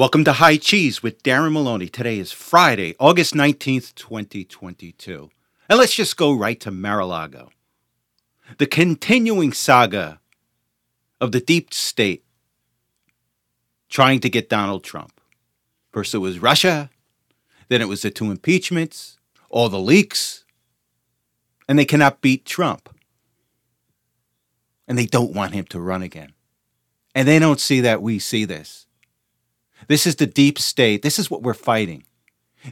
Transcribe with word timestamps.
Welcome 0.00 0.24
to 0.24 0.32
High 0.32 0.56
Cheese 0.56 1.02
with 1.02 1.22
Darren 1.22 1.52
Maloney. 1.52 1.86
Today 1.86 2.18
is 2.18 2.32
Friday, 2.32 2.94
August 2.98 3.34
19th, 3.34 3.94
2022. 3.96 5.28
And 5.68 5.78
let's 5.78 5.94
just 5.94 6.16
go 6.16 6.32
right 6.32 6.58
to 6.60 6.70
Mar-a-Lago. 6.70 7.50
The 8.56 8.64
continuing 8.64 9.52
saga 9.52 10.18
of 11.20 11.32
the 11.32 11.40
deep 11.42 11.74
state 11.74 12.24
trying 13.90 14.20
to 14.20 14.30
get 14.30 14.48
Donald 14.48 14.84
Trump. 14.84 15.20
First 15.92 16.14
it 16.14 16.18
was 16.18 16.38
Russia, 16.38 16.88
then 17.68 17.82
it 17.82 17.88
was 17.88 18.00
the 18.00 18.10
two 18.10 18.30
impeachments, 18.30 19.18
all 19.50 19.68
the 19.68 19.78
leaks, 19.78 20.46
and 21.68 21.78
they 21.78 21.84
cannot 21.84 22.22
beat 22.22 22.46
Trump. 22.46 22.88
And 24.88 24.96
they 24.96 25.04
don't 25.04 25.34
want 25.34 25.52
him 25.52 25.66
to 25.66 25.78
run 25.78 26.00
again. 26.00 26.32
And 27.14 27.28
they 27.28 27.38
don't 27.38 27.60
see 27.60 27.82
that 27.82 28.00
we 28.00 28.18
see 28.18 28.46
this. 28.46 28.86
This 29.88 30.06
is 30.06 30.16
the 30.16 30.26
deep 30.26 30.58
state. 30.58 31.02
This 31.02 31.18
is 31.18 31.30
what 31.30 31.42
we're 31.42 31.54
fighting 31.54 32.04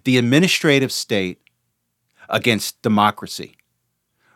the 0.04 0.18
administrative 0.18 0.92
state 0.92 1.40
against 2.28 2.82
democracy. 2.82 3.56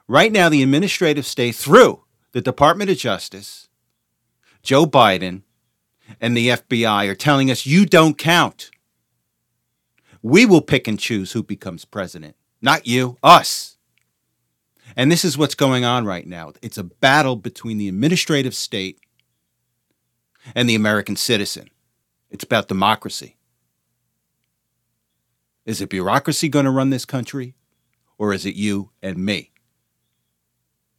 Right 0.09 0.33
now, 0.33 0.49
the 0.49 0.63
administrative 0.63 1.27
state, 1.27 1.55
through 1.55 2.05
the 2.33 2.41
Department 2.41 2.91
of 2.91 2.97
Justice, 2.97 3.69
Joe 4.63 4.87
Biden, 4.87 5.43
and 6.21 6.37
the 6.37 6.49
FBI, 6.49 7.09
are 7.09 7.15
telling 7.15 7.51
us 7.51 7.67
you 7.67 7.87
don't 7.87 8.19
count. 8.19 8.71
We 10.23 10.47
will 10.47 10.61
pick 10.61 10.89
and 10.89 10.99
choose 10.99 11.33
who 11.33 11.43
becomes 11.43 11.85
president, 11.85 12.37
not 12.61 12.87
you, 12.87 13.19
us. 13.23 13.77
And 14.97 15.11
this 15.11 15.25
is 15.25 15.39
what's 15.39 15.55
going 15.55 15.85
on 15.85 16.05
right 16.05 16.27
now. 16.27 16.53
It's 16.63 16.79
a 16.79 16.85
battle 16.85 17.37
between 17.37 17.79
the 17.79 17.89
administrative 17.89 18.55
state 18.55 19.01
and 20.55 20.69
the 20.69 20.75
American 20.75 21.17
citizen. 21.17 21.71
It's 22.33 22.45
about 22.45 22.67
democracy. 22.67 23.37
Is 25.67 25.81
it 25.81 25.91
bureaucracy 25.91 26.49
going 26.49 26.65
to 26.65 26.71
run 26.71 26.91
this 26.91 27.05
country, 27.05 27.55
or 28.19 28.33
is 28.33 28.47
it 28.47 28.57
you 28.57 28.91
and 29.03 29.19
me? 29.19 29.53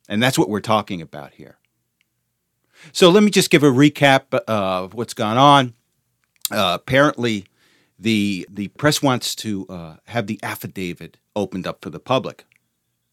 And 0.08 0.22
that's 0.22 0.38
what 0.38 0.48
we're 0.48 0.62
talking 0.62 1.02
about 1.02 1.34
here. 1.34 1.58
So 2.92 3.10
let 3.10 3.24
me 3.24 3.32
just 3.32 3.50
give 3.50 3.64
a 3.64 3.72
recap 3.72 4.34
of 4.48 4.94
what's 4.94 5.16
gone 5.16 5.38
on. 5.38 5.74
Uh, 6.52 6.78
apparently, 6.80 7.46
the 7.98 8.48
the 8.50 8.68
press 8.70 9.02
wants 9.02 9.34
to 9.36 9.66
uh, 9.68 9.96
have 10.06 10.28
the 10.28 10.40
affidavit 10.44 11.18
opened 11.36 11.66
up 11.66 11.82
for 11.82 11.90
the 11.90 12.00
public, 12.00 12.46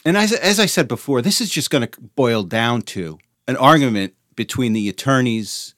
and 0.05 0.16
as 0.16 0.32
as 0.32 0.60
I 0.60 0.66
said 0.66 0.88
before, 0.88 1.22
this 1.22 1.40
is 1.40 1.48
just 1.48 1.70
going 1.70 1.88
to 1.88 2.00
boil 2.16 2.42
down 2.42 2.82
to 2.82 3.18
an 3.46 3.56
argument 3.56 4.14
between 4.34 4.72
the 4.72 4.88
attorneys 4.88 5.74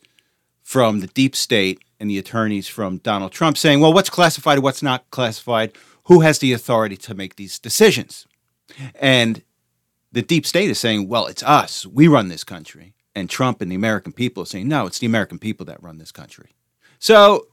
from 0.63 1.01
the 1.01 1.07
deep 1.09 1.37
state 1.37 1.81
and 2.03 2.11
the 2.11 2.19
attorneys 2.19 2.67
from 2.67 2.99
Donald 2.99 3.31
Trump 3.31 3.57
saying, 3.57 3.79
well, 3.79 3.93
what's 3.93 4.11
classified, 4.11 4.59
what's 4.59 4.83
not 4.83 5.09
classified, 5.11 5.73
who 6.07 6.19
has 6.23 6.41
the 6.41 6.53
authority 6.53 6.97
to 6.97 7.15
make 7.15 7.37
these 7.37 7.61
decisions? 7.61 8.27
And 8.97 9.43
the 10.11 10.21
deep 10.21 10.45
state 10.45 10.69
is 10.69 10.81
saying, 10.81 11.07
well, 11.07 11.29
it's 11.29 11.45
us. 11.45 11.87
We 11.87 12.09
run 12.09 12.27
this 12.27 12.43
country. 12.43 12.95
And 13.15 13.31
Trump 13.31 13.63
and 13.63 13.71
the 13.71 13.77
American 13.77 14.13
people 14.13 14.43
are 14.43 14.47
saying, 14.47 14.67
no, 14.67 14.85
it's 14.87 14.99
the 14.99 15.07
American 15.07 15.39
people 15.39 15.65
that 15.67 15.81
run 15.81 15.99
this 15.99 16.11
country. 16.11 16.57
So 16.99 17.47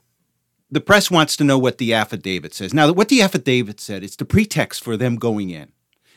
the 0.71 0.81
press 0.81 1.11
wants 1.11 1.35
to 1.35 1.43
know 1.43 1.59
what 1.59 1.77
the 1.77 1.93
affidavit 1.93 2.55
says. 2.55 2.73
Now, 2.73 2.91
what 2.91 3.09
the 3.09 3.21
affidavit 3.21 3.79
said, 3.79 4.03
it's 4.03 4.15
the 4.15 4.25
pretext 4.25 4.83
for 4.83 4.97
them 4.97 5.17
going 5.17 5.51
in. 5.51 5.73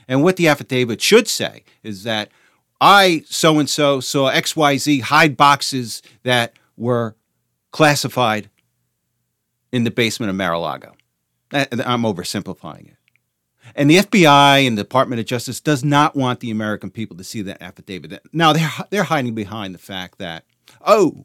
And 0.08 0.22
what 0.22 0.36
the 0.36 0.48
affidavit 0.48 1.02
should 1.02 1.28
say 1.28 1.64
is 1.82 2.04
that 2.04 2.30
I, 2.80 3.24
so 3.26 3.58
and 3.58 3.68
so, 3.68 4.00
saw 4.00 4.32
XYZ 4.32 5.02
hide 5.02 5.36
boxes 5.36 6.00
that 6.22 6.54
were 6.78 7.14
classified 7.72 8.48
in 9.72 9.84
the 9.84 9.90
basement 9.90 10.30
of 10.30 10.36
Mar-a-Lago. 10.36 10.92
I'm 11.52 12.02
oversimplifying 12.02 12.88
it. 12.88 12.96
And 13.74 13.90
the 13.90 13.96
FBI 13.96 14.66
and 14.66 14.76
the 14.76 14.82
Department 14.82 15.20
of 15.20 15.26
Justice 15.26 15.60
does 15.60 15.84
not 15.84 16.14
want 16.14 16.40
the 16.40 16.50
American 16.50 16.90
people 16.90 17.16
to 17.16 17.24
see 17.24 17.42
that 17.42 17.62
affidavit. 17.62 18.22
Now 18.32 18.52
they're 18.52 18.70
they're 18.90 19.04
hiding 19.04 19.34
behind 19.34 19.74
the 19.74 19.78
fact 19.78 20.18
that 20.18 20.44
oh, 20.84 21.24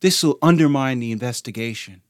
this 0.00 0.22
will 0.22 0.38
undermine 0.42 0.98
the 0.98 1.12
investigation. 1.12 2.02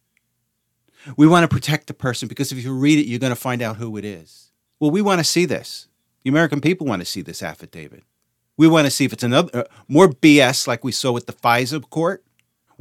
We 1.16 1.26
want 1.26 1.42
to 1.44 1.54
protect 1.54 1.88
the 1.88 1.94
person 1.94 2.28
because 2.28 2.52
if 2.52 2.62
you 2.62 2.72
read 2.72 2.98
it, 2.98 3.06
you're 3.06 3.18
going 3.18 3.34
to 3.34 3.36
find 3.36 3.60
out 3.60 3.76
who 3.76 3.96
it 3.96 4.04
is. 4.04 4.52
Well, 4.78 4.92
we 4.92 5.02
want 5.02 5.18
to 5.18 5.24
see 5.24 5.44
this. 5.44 5.88
The 6.22 6.30
American 6.30 6.60
people 6.60 6.86
want 6.86 7.02
to 7.02 7.06
see 7.06 7.22
this 7.22 7.42
affidavit. 7.42 8.04
We 8.56 8.68
want 8.68 8.86
to 8.86 8.90
see 8.90 9.04
if 9.04 9.12
it's 9.12 9.24
another 9.24 9.50
uh, 9.52 9.64
more 9.88 10.08
BS 10.08 10.68
like 10.68 10.84
we 10.84 10.92
saw 10.92 11.10
with 11.10 11.26
the 11.26 11.32
FISA 11.32 11.88
court 11.90 12.24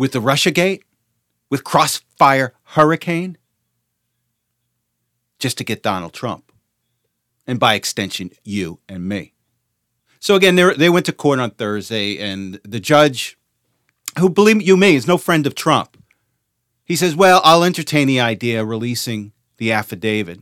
with 0.01 0.13
the 0.13 0.19
Russiagate, 0.19 0.81
with 1.51 1.63
Crossfire 1.63 2.56
Hurricane, 2.63 3.38
just 5.38 5.59
to 5.59 5.63
get 5.63 5.84
Donald 5.84 6.12
Trump. 6.12 6.51
And 7.45 7.59
by 7.59 7.75
extension, 7.75 8.31
you 8.44 8.79
and 8.90 9.07
me. 9.07 9.35
So 10.19 10.34
again, 10.34 10.56
they 10.56 10.90
went 10.90 11.06
to 11.06 11.13
court 11.13 11.38
on 11.38 11.51
Thursday, 11.51 12.17
and 12.17 12.59
the 12.63 12.79
judge, 12.79 13.38
who 14.17 14.28
believe 14.28 14.63
you 14.63 14.75
me, 14.75 14.95
is 14.95 15.07
no 15.07 15.19
friend 15.19 15.45
of 15.45 15.53
Trump, 15.53 16.03
he 16.84 16.95
says, 16.95 17.16
Well, 17.16 17.40
I'll 17.44 17.63
entertain 17.63 18.07
the 18.07 18.22
idea 18.22 18.63
of 18.63 18.69
releasing 18.69 19.34
the 19.57 19.72
affidavit, 19.72 20.40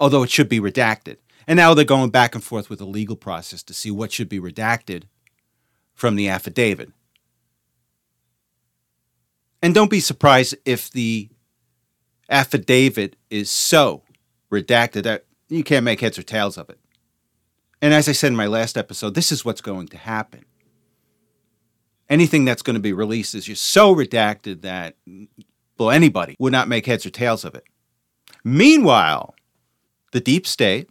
although 0.00 0.24
it 0.24 0.30
should 0.30 0.48
be 0.48 0.58
redacted. 0.58 1.18
And 1.46 1.58
now 1.58 1.74
they're 1.74 1.84
going 1.84 2.10
back 2.10 2.34
and 2.34 2.42
forth 2.42 2.68
with 2.68 2.80
the 2.80 2.86
legal 2.86 3.14
process 3.14 3.62
to 3.62 3.72
see 3.72 3.92
what 3.92 4.10
should 4.10 4.28
be 4.28 4.40
redacted 4.40 5.04
from 5.94 6.16
the 6.16 6.28
affidavit. 6.28 6.90
And 9.62 9.74
don't 9.74 9.90
be 9.90 10.00
surprised 10.00 10.56
if 10.64 10.90
the 10.90 11.28
affidavit 12.28 13.16
is 13.30 13.50
so 13.50 14.02
redacted 14.50 15.04
that 15.04 15.24
you 15.48 15.62
can't 15.62 15.84
make 15.84 16.00
heads 16.00 16.18
or 16.18 16.22
tails 16.22 16.58
of 16.58 16.68
it. 16.68 16.78
And 17.80 17.94
as 17.94 18.08
I 18.08 18.12
said 18.12 18.28
in 18.28 18.36
my 18.36 18.46
last 18.46 18.76
episode, 18.76 19.14
this 19.14 19.30
is 19.30 19.44
what's 19.44 19.60
going 19.60 19.88
to 19.88 19.96
happen. 19.96 20.44
Anything 22.08 22.44
that's 22.44 22.62
going 22.62 22.74
to 22.74 22.80
be 22.80 22.92
released 22.92 23.34
is 23.34 23.46
just 23.46 23.64
so 23.64 23.94
redacted 23.94 24.62
that, 24.62 24.96
well, 25.78 25.90
anybody 25.90 26.36
would 26.38 26.52
not 26.52 26.68
make 26.68 26.86
heads 26.86 27.06
or 27.06 27.10
tails 27.10 27.44
of 27.44 27.54
it. 27.54 27.64
Meanwhile, 28.44 29.34
the 30.12 30.20
deep 30.20 30.46
state 30.46 30.90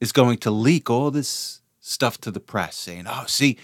is 0.00 0.12
going 0.12 0.38
to 0.38 0.50
leak 0.50 0.90
all 0.90 1.10
this 1.10 1.60
stuff 1.80 2.18
to 2.20 2.30
the 2.30 2.40
press 2.40 2.76
saying, 2.76 3.06
oh, 3.08 3.24
see, 3.26 3.58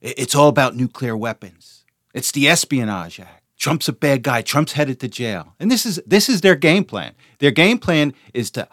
it's 0.00 0.34
all 0.34 0.48
about 0.48 0.76
nuclear 0.76 1.16
weapons. 1.16 1.84
It's 2.12 2.32
the 2.32 2.48
Espionage 2.48 3.20
Act. 3.20 3.39
Trump's 3.60 3.88
a 3.88 3.92
bad 3.92 4.22
guy. 4.22 4.40
Trump's 4.40 4.72
headed 4.72 4.98
to 5.00 5.08
jail. 5.08 5.54
And 5.60 5.70
this 5.70 5.84
is 5.84 6.00
this 6.06 6.28
is 6.30 6.40
their 6.40 6.56
game 6.56 6.82
plan. 6.82 7.12
Their 7.38 7.50
game 7.50 7.78
plan 7.78 8.14
is 8.32 8.50
to 8.52 8.66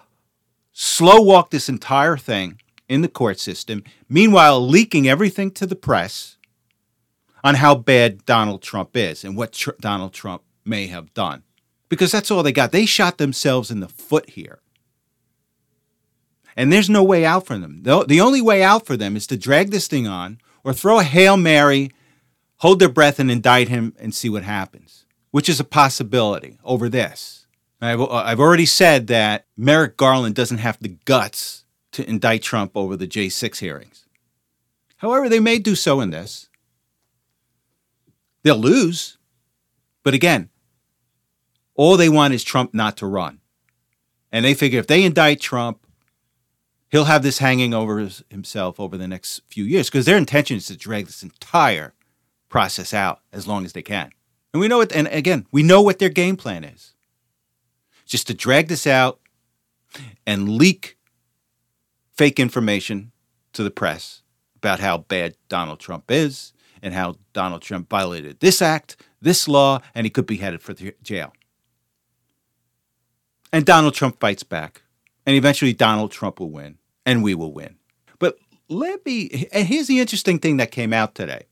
slow 0.71 1.21
walk 1.21 1.51
this 1.51 1.67
entire 1.67 2.15
thing 2.15 2.61
in 2.87 3.01
the 3.01 3.09
court 3.09 3.37
system, 3.37 3.83
meanwhile 4.07 4.65
leaking 4.65 5.07
everything 5.07 5.51
to 5.51 5.65
the 5.65 5.75
press 5.75 6.37
on 7.43 7.55
how 7.55 7.75
bad 7.75 8.25
Donald 8.25 8.61
Trump 8.61 8.95
is 8.95 9.25
and 9.25 9.35
what 9.35 9.51
tr- 9.51 9.71
Donald 9.81 10.13
Trump 10.13 10.41
may 10.63 10.87
have 10.87 11.13
done. 11.13 11.43
Because 11.89 12.11
that's 12.11 12.31
all 12.31 12.41
they 12.41 12.53
got. 12.53 12.71
They 12.71 12.85
shot 12.85 13.17
themselves 13.17 13.69
in 13.69 13.81
the 13.81 13.89
foot 13.89 14.29
here. 14.31 14.59
And 16.55 16.71
there's 16.71 16.89
no 16.89 17.03
way 17.03 17.25
out 17.25 17.45
for 17.45 17.57
them. 17.57 17.83
The, 17.83 18.05
the 18.05 18.21
only 18.21 18.41
way 18.41 18.63
out 18.63 18.85
for 18.85 18.95
them 18.95 19.17
is 19.17 19.27
to 19.27 19.37
drag 19.37 19.69
this 19.71 19.87
thing 19.87 20.07
on 20.07 20.39
or 20.63 20.73
throw 20.73 20.99
a 20.99 21.03
Hail 21.03 21.37
Mary 21.37 21.91
hold 22.57 22.79
their 22.79 22.89
breath 22.89 23.19
and 23.19 23.29
indict 23.31 23.69
him 23.69 23.93
and 23.99 24.13
see 24.13 24.29
what 24.29 24.43
happens, 24.43 25.05
which 25.31 25.49
is 25.49 25.59
a 25.59 25.65
possibility 25.65 26.57
over 26.63 26.89
this. 26.89 27.45
I've, 27.81 28.01
uh, 28.01 28.07
I've 28.07 28.39
already 28.39 28.65
said 28.65 29.07
that 29.07 29.45
Merrick 29.55 29.97
Garland 29.97 30.35
doesn't 30.35 30.57
have 30.57 30.79
the 30.79 30.97
guts 31.05 31.65
to 31.91 32.07
indict 32.07 32.41
Trump 32.41 32.71
over 32.75 32.95
the 32.95 33.07
J6 33.07 33.59
hearings. 33.59 34.05
However, 34.97 35.29
they 35.29 35.39
may 35.39 35.59
do 35.59 35.75
so 35.75 36.01
in 36.01 36.09
this. 36.09 36.49
They'll 38.43 38.57
lose. 38.57 39.17
But 40.03 40.13
again, 40.13 40.49
all 41.75 41.97
they 41.97 42.09
want 42.09 42.33
is 42.33 42.43
Trump 42.43 42.73
not 42.73 42.97
to 42.97 43.05
run. 43.05 43.39
And 44.31 44.43
they 44.43 44.53
figure 44.53 44.79
if 44.79 44.87
they 44.87 45.03
indict 45.03 45.39
Trump, 45.39 45.85
he'll 46.89 47.05
have 47.05 47.23
this 47.23 47.37
hanging 47.37 47.73
over 47.73 47.99
his, 47.99 48.23
himself 48.29 48.79
over 48.79 48.97
the 48.97 49.07
next 49.07 49.41
few 49.47 49.63
years 49.63 49.89
because 49.89 50.05
their 50.05 50.17
intention 50.17 50.57
is 50.57 50.67
to 50.67 50.75
drag 50.75 51.05
this 51.05 51.23
entire 51.23 51.93
process 52.49 52.93
out 52.93 53.21
as 53.31 53.47
long 53.47 53.65
as 53.65 53.73
they 53.73 53.81
can. 53.81 54.11
And 54.53 54.61
we 54.61 54.67
know 54.67 54.81
it, 54.81 54.91
and 54.95 55.07
again, 55.07 55.45
we 55.51 55.63
know 55.63 55.81
what 55.81 55.99
their 55.99 56.09
game 56.09 56.37
plan 56.37 56.63
is 56.63 56.93
just 58.05 58.27
to 58.27 58.33
drag 58.33 58.67
this 58.67 58.87
out 58.87 59.19
and 60.25 60.49
leak 60.49 60.97
fake 62.13 62.39
information 62.39 63.11
to 63.53 63.63
the 63.63 63.71
press 63.71 64.21
about 64.55 64.79
how 64.79 64.97
bad 64.97 65.35
Donald 65.49 65.79
Trump 65.79 66.09
is 66.09 66.53
and 66.81 66.93
how 66.93 67.15
Donald 67.33 67.61
Trump 67.61 67.89
violated 67.89 68.39
this 68.39 68.61
act, 68.61 68.97
this 69.21 69.47
law, 69.47 69.79
and 69.93 70.05
he 70.05 70.09
could 70.09 70.25
be 70.25 70.37
headed 70.37 70.61
for 70.61 70.73
jail. 70.73 71.33
And 73.51 73.65
Donald 73.65 73.93
Trump 73.93 74.19
fights 74.19 74.43
back. 74.43 74.81
And 75.25 75.35
eventually 75.35 75.73
Donald 75.73 76.11
Trump 76.11 76.39
will 76.39 76.49
win, 76.49 76.77
and 77.05 77.21
we 77.21 77.35
will 77.35 77.51
win. 77.51 77.75
But 78.17 78.37
let 78.69 79.05
me, 79.05 79.47
and 79.51 79.67
here's 79.67 79.87
the 79.87 79.99
interesting 79.99 80.39
thing 80.39 80.57
that 80.57 80.71
came 80.71 80.93
out 80.93 81.15
today 81.15 81.47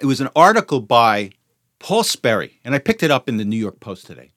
it 0.00 0.06
was 0.06 0.20
an 0.20 0.30
article 0.34 0.80
by 0.80 1.32
Paul 1.78 2.02
Sperry, 2.02 2.60
and 2.64 2.74
I 2.74 2.78
picked 2.78 3.02
it 3.02 3.10
up 3.10 3.28
in 3.28 3.36
the 3.36 3.44
New 3.44 3.56
York 3.56 3.80
Post 3.80 4.06
today, 4.06 4.32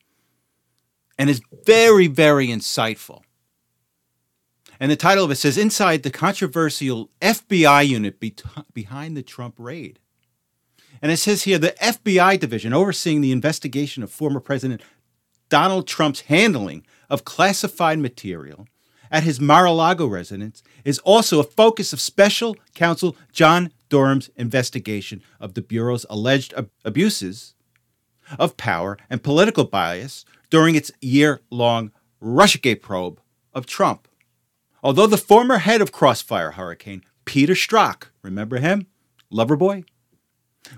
and 1.18 1.30
it's 1.30 1.42
very, 1.66 2.08
very 2.08 2.48
insightful. 2.48 3.22
And 4.80 4.92
the 4.92 4.96
title 4.96 5.26
of 5.26 5.32
it 5.32 5.38
says 5.38 5.58
Inside 5.58 6.04
the 6.04 6.12
Controversial 6.12 7.10
FBI 7.22 7.88
Unit 7.88 8.20
be- 8.20 8.36
Behind 8.74 9.18
the 9.18 9.24
Trump 9.24 9.56
Raid. 9.58 10.00
And 11.02 11.12
it 11.12 11.18
says 11.18 11.44
here 11.44 11.58
the 11.58 11.76
FBI 11.82 12.40
division 12.40 12.74
overseeing 12.74 13.22
the 13.22 13.32
investigation 13.32 14.04
of 14.04 14.12
former 14.12 14.40
President 14.40 14.82
Donald 15.50 15.88
Trump's 15.88 16.22
handling 16.22 16.86
of 17.10 17.26
classified 17.26 18.00
material 18.00 18.68
at 19.10 19.24
his 19.24 19.40
Mar 19.40 19.66
a 19.66 19.72
Lago 19.72 20.06
residence 20.06 20.62
is 20.84 21.00
also 21.00 21.40
a 21.40 21.44
focus 21.44 21.94
of 21.94 22.02
special 22.02 22.56
counsel 22.76 23.16
John 23.32 23.72
Durham's 23.90 24.30
investigation 24.36 25.22
of 25.40 25.54
the 25.54 25.62
Bureau's 25.62 26.06
alleged 26.10 26.54
ab- 26.56 26.70
abuses 26.84 27.56
of 28.38 28.58
power 28.58 28.98
and 29.10 29.24
political 29.24 29.64
bias 29.64 30.26
during 30.50 30.76
its 30.76 30.92
year 31.02 31.42
long 31.50 31.92
Russiagate 32.22 32.82
probe 32.82 33.22
of 33.54 33.66
Trump. 33.66 34.08
Although 34.84 35.08
the 35.08 35.18
former 35.18 35.58
head 35.60 35.82
of 35.82 35.92
Crossfire 35.92 36.52
Hurricane, 36.52 37.04
Peter 37.26 37.54
Strzok, 37.54 38.06
remember 38.22 38.58
him? 38.58 38.88
Loverboy? 39.32 39.86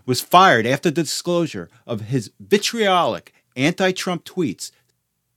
Was 0.06 0.22
fired 0.22 0.66
after 0.66 0.90
the 0.92 1.04
disclosure 1.04 1.70
of 1.86 2.02
his 2.02 2.32
vitriolic 2.40 3.34
anti 3.56 3.92
Trump 3.92 4.24
tweets. 4.24 4.72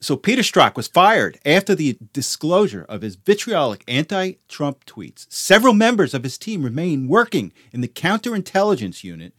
So 0.02 0.16
Peter 0.16 0.42
Strzok 0.42 0.76
was 0.76 0.88
fired 0.88 1.38
after 1.46 1.76
the 1.76 1.96
disclosure 2.12 2.84
of 2.88 3.02
his 3.02 3.14
vitriolic 3.14 3.84
anti 3.86 4.32
Trump 4.48 4.84
tweets. 4.84 5.32
Several 5.32 5.74
members 5.74 6.12
of 6.12 6.24
his 6.24 6.36
team 6.36 6.64
remain 6.64 7.06
working 7.06 7.52
in 7.70 7.82
the 7.82 7.88
counterintelligence 7.88 9.04
unit, 9.04 9.32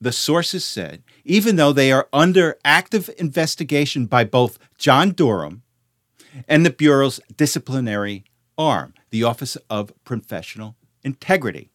the 0.00 0.12
sources 0.12 0.64
said, 0.64 1.02
even 1.24 1.56
though 1.56 1.72
they 1.72 1.90
are 1.90 2.08
under 2.12 2.56
active 2.64 3.10
investigation 3.18 4.06
by 4.06 4.22
both 4.22 4.60
John 4.78 5.10
Durham 5.10 5.64
and 6.46 6.64
the 6.64 6.70
Bureau's 6.70 7.18
disciplinary 7.36 8.22
arm, 8.56 8.94
the 9.10 9.24
Office 9.24 9.56
of 9.68 9.92
Professional 10.04 10.76
Integrity. 11.02 11.72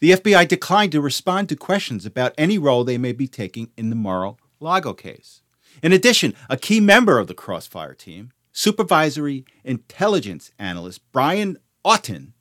The 0.00 0.10
FBI 0.10 0.46
declined 0.46 0.92
to 0.92 1.00
respond 1.00 1.48
to 1.48 1.56
questions 1.56 2.04
about 2.04 2.34
any 2.36 2.58
role 2.58 2.84
they 2.84 2.98
may 2.98 3.12
be 3.12 3.26
taking 3.26 3.70
in 3.78 3.88
the 3.88 3.96
Mar-a-Lago 3.96 4.92
case. 4.92 5.39
In 5.82 5.92
addition, 5.92 6.34
a 6.48 6.56
key 6.56 6.80
member 6.80 7.18
of 7.18 7.26
the 7.26 7.34
Crossfire 7.34 7.94
team, 7.94 8.32
supervisory 8.52 9.44
intelligence 9.64 10.50
analyst 10.58 11.00
Brian 11.12 11.58
Auten, 11.84 12.32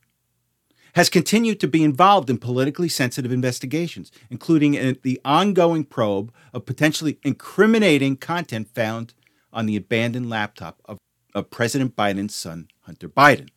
has 0.94 1.10
continued 1.10 1.60
to 1.60 1.68
be 1.68 1.84
involved 1.84 2.30
in 2.30 2.38
politically 2.40 2.90
sensitive 2.90 3.32
investigations, 3.32 4.12
including 4.30 4.98
the 5.04 5.22
ongoing 5.24 5.84
probe 5.84 6.34
of 6.52 6.66
potentially 6.66 7.20
incriminating 7.24 8.18
content 8.18 8.68
found 8.74 9.14
on 9.54 9.66
the 9.66 9.76
abandoned 9.76 10.30
laptop 10.30 10.82
of, 10.86 10.98
of 11.36 11.50
President 11.52 11.96
Biden's 11.96 12.36
son, 12.36 12.68
Hunter 12.82 13.08
Biden 13.08 13.50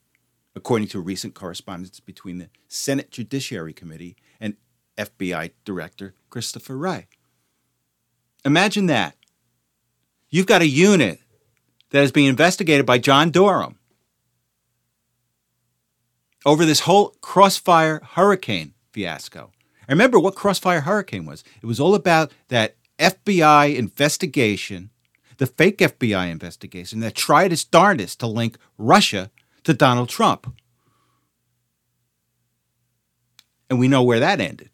according 0.55 0.89
to 0.89 1.01
recent 1.01 1.35
correspondence 1.35 2.01
between 2.01 2.39
the 2.39 2.49
Senate 2.69 3.11
Judiciary 3.11 3.73
Committee 3.73 4.17
and 4.41 4.57
FBI 4.97 5.53
Director 5.65 6.15
Christopher 6.31 6.77
Wray. 6.77 7.07
Imagine 8.45 8.87
that. 8.87 9.17
You've 10.33 10.47
got 10.47 10.63
a 10.63 10.67
unit 10.67 11.21
that 11.91 12.03
is 12.03 12.11
being 12.11 12.27
investigated 12.27 12.87
by 12.87 12.99
John 12.99 13.31
Durham 13.31 13.79
over 16.45 16.65
this 16.65 16.81
whole 16.81 17.15
crossfire 17.21 18.01
hurricane 18.03 18.73
fiasco. 18.93 19.53
I 19.89 19.93
remember 19.93 20.19
what 20.19 20.35
Crossfire 20.35 20.81
Hurricane 20.81 21.27
was. 21.27 21.45
It 21.61 21.67
was 21.67 21.79
all 21.79 21.95
about 21.95 22.33
that 22.49 22.77
FBI 22.99 23.77
investigation, 23.77 24.89
the 25.37 25.47
fake 25.47 25.79
FBI 25.79 26.31
investigation 26.31 27.01
that 27.01 27.15
tried 27.15 27.53
its 27.53 27.65
darndest 27.65 28.21
to 28.21 28.27
link 28.27 28.57
Russia 28.79 29.31
to 29.65 29.75
Donald 29.75 30.09
Trump. 30.09 30.55
And 33.69 33.79
we 33.79 33.89
know 33.89 34.03
where 34.03 34.21
that 34.21 34.41
ended. 34.41 34.71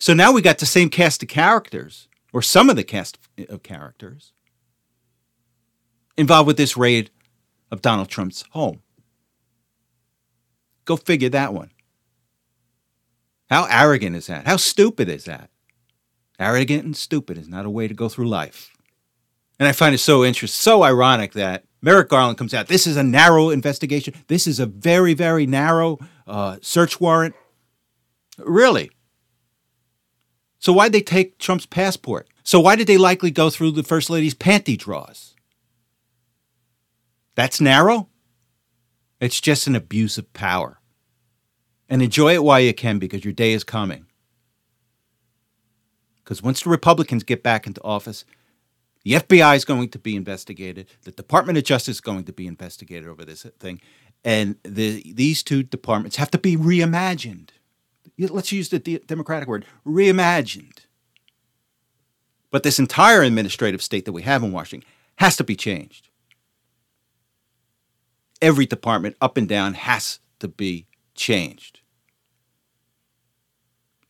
So 0.00 0.14
now 0.14 0.32
we 0.32 0.42
got 0.42 0.58
the 0.58 0.66
same 0.66 0.88
cast 0.88 1.22
of 1.22 1.28
characters, 1.28 2.08
or 2.32 2.42
some 2.42 2.70
of 2.70 2.76
the 2.76 2.84
cast 2.84 3.19
of 3.48 3.62
characters, 3.62 4.32
involved 6.16 6.46
with 6.46 6.56
this 6.56 6.76
raid 6.76 7.10
of 7.70 7.80
Donald 7.82 8.08
Trump's 8.08 8.44
home. 8.50 8.82
Go 10.84 10.96
figure 10.96 11.28
that 11.28 11.54
one. 11.54 11.70
How 13.48 13.66
arrogant 13.70 14.16
is 14.16 14.26
that? 14.28 14.46
How 14.46 14.56
stupid 14.56 15.08
is 15.08 15.24
that? 15.24 15.50
Arrogant 16.38 16.84
and 16.84 16.96
stupid 16.96 17.36
is 17.36 17.48
not 17.48 17.66
a 17.66 17.70
way 17.70 17.86
to 17.86 17.94
go 17.94 18.08
through 18.08 18.28
life. 18.28 18.70
And 19.58 19.68
I 19.68 19.72
find 19.72 19.94
it 19.94 19.98
so 19.98 20.24
interesting, 20.24 20.56
so 20.56 20.82
ironic 20.82 21.32
that 21.34 21.64
Merrick 21.82 22.08
Garland 22.08 22.38
comes 22.38 22.54
out. 22.54 22.68
This 22.68 22.86
is 22.86 22.96
a 22.96 23.02
narrow 23.02 23.50
investigation. 23.50 24.14
This 24.26 24.46
is 24.46 24.58
a 24.58 24.66
very, 24.66 25.12
very 25.12 25.46
narrow 25.46 25.98
uh, 26.26 26.56
search 26.62 27.00
warrant. 27.00 27.34
Really? 28.38 28.90
So 30.58 30.72
why'd 30.72 30.92
they 30.92 31.02
take 31.02 31.38
Trump's 31.38 31.66
passport? 31.66 32.28
So 32.42 32.60
why 32.60 32.76
did 32.76 32.86
they 32.86 32.98
likely 32.98 33.30
go 33.30 33.50
through 33.50 33.72
the 33.72 33.82
First 33.82 34.10
Lady's 34.10 34.34
panty 34.34 34.76
drawers? 34.76 35.34
That's 37.34 37.60
narrow? 37.60 38.08
It's 39.20 39.40
just 39.40 39.66
an 39.66 39.76
abuse 39.76 40.18
of 40.18 40.32
power. 40.32 40.78
And 41.88 42.02
enjoy 42.02 42.34
it 42.34 42.44
while 42.44 42.60
you 42.60 42.72
can 42.72 42.98
because 42.98 43.24
your 43.24 43.32
day 43.32 43.52
is 43.52 43.64
coming. 43.64 44.06
Because 46.22 46.42
once 46.42 46.62
the 46.62 46.70
Republicans 46.70 47.24
get 47.24 47.42
back 47.42 47.66
into 47.66 47.82
office, 47.82 48.24
the 49.02 49.12
FBI 49.12 49.56
is 49.56 49.64
going 49.64 49.88
to 49.88 49.98
be 49.98 50.14
investigated. 50.14 50.88
The 51.02 51.10
Department 51.10 51.58
of 51.58 51.64
Justice 51.64 51.96
is 51.96 52.00
going 52.00 52.24
to 52.24 52.32
be 52.32 52.46
investigated 52.46 53.08
over 53.08 53.24
this 53.24 53.42
thing. 53.58 53.80
And 54.24 54.56
the, 54.62 55.02
these 55.14 55.42
two 55.42 55.62
departments 55.62 56.16
have 56.16 56.30
to 56.32 56.38
be 56.38 56.56
reimagined. 56.56 57.50
Let's 58.18 58.52
use 58.52 58.68
the 58.68 58.78
Democratic 58.78 59.48
word 59.48 59.64
reimagined. 59.86 60.80
But 62.50 62.62
this 62.62 62.78
entire 62.78 63.22
administrative 63.22 63.82
state 63.82 64.04
that 64.04 64.12
we 64.12 64.22
have 64.22 64.42
in 64.42 64.52
Washington 64.52 64.88
has 65.16 65.36
to 65.36 65.44
be 65.44 65.56
changed. 65.56 66.08
Every 68.42 68.66
department, 68.66 69.16
up 69.20 69.36
and 69.36 69.48
down, 69.48 69.74
has 69.74 70.18
to 70.40 70.48
be 70.48 70.86
changed. 71.14 71.80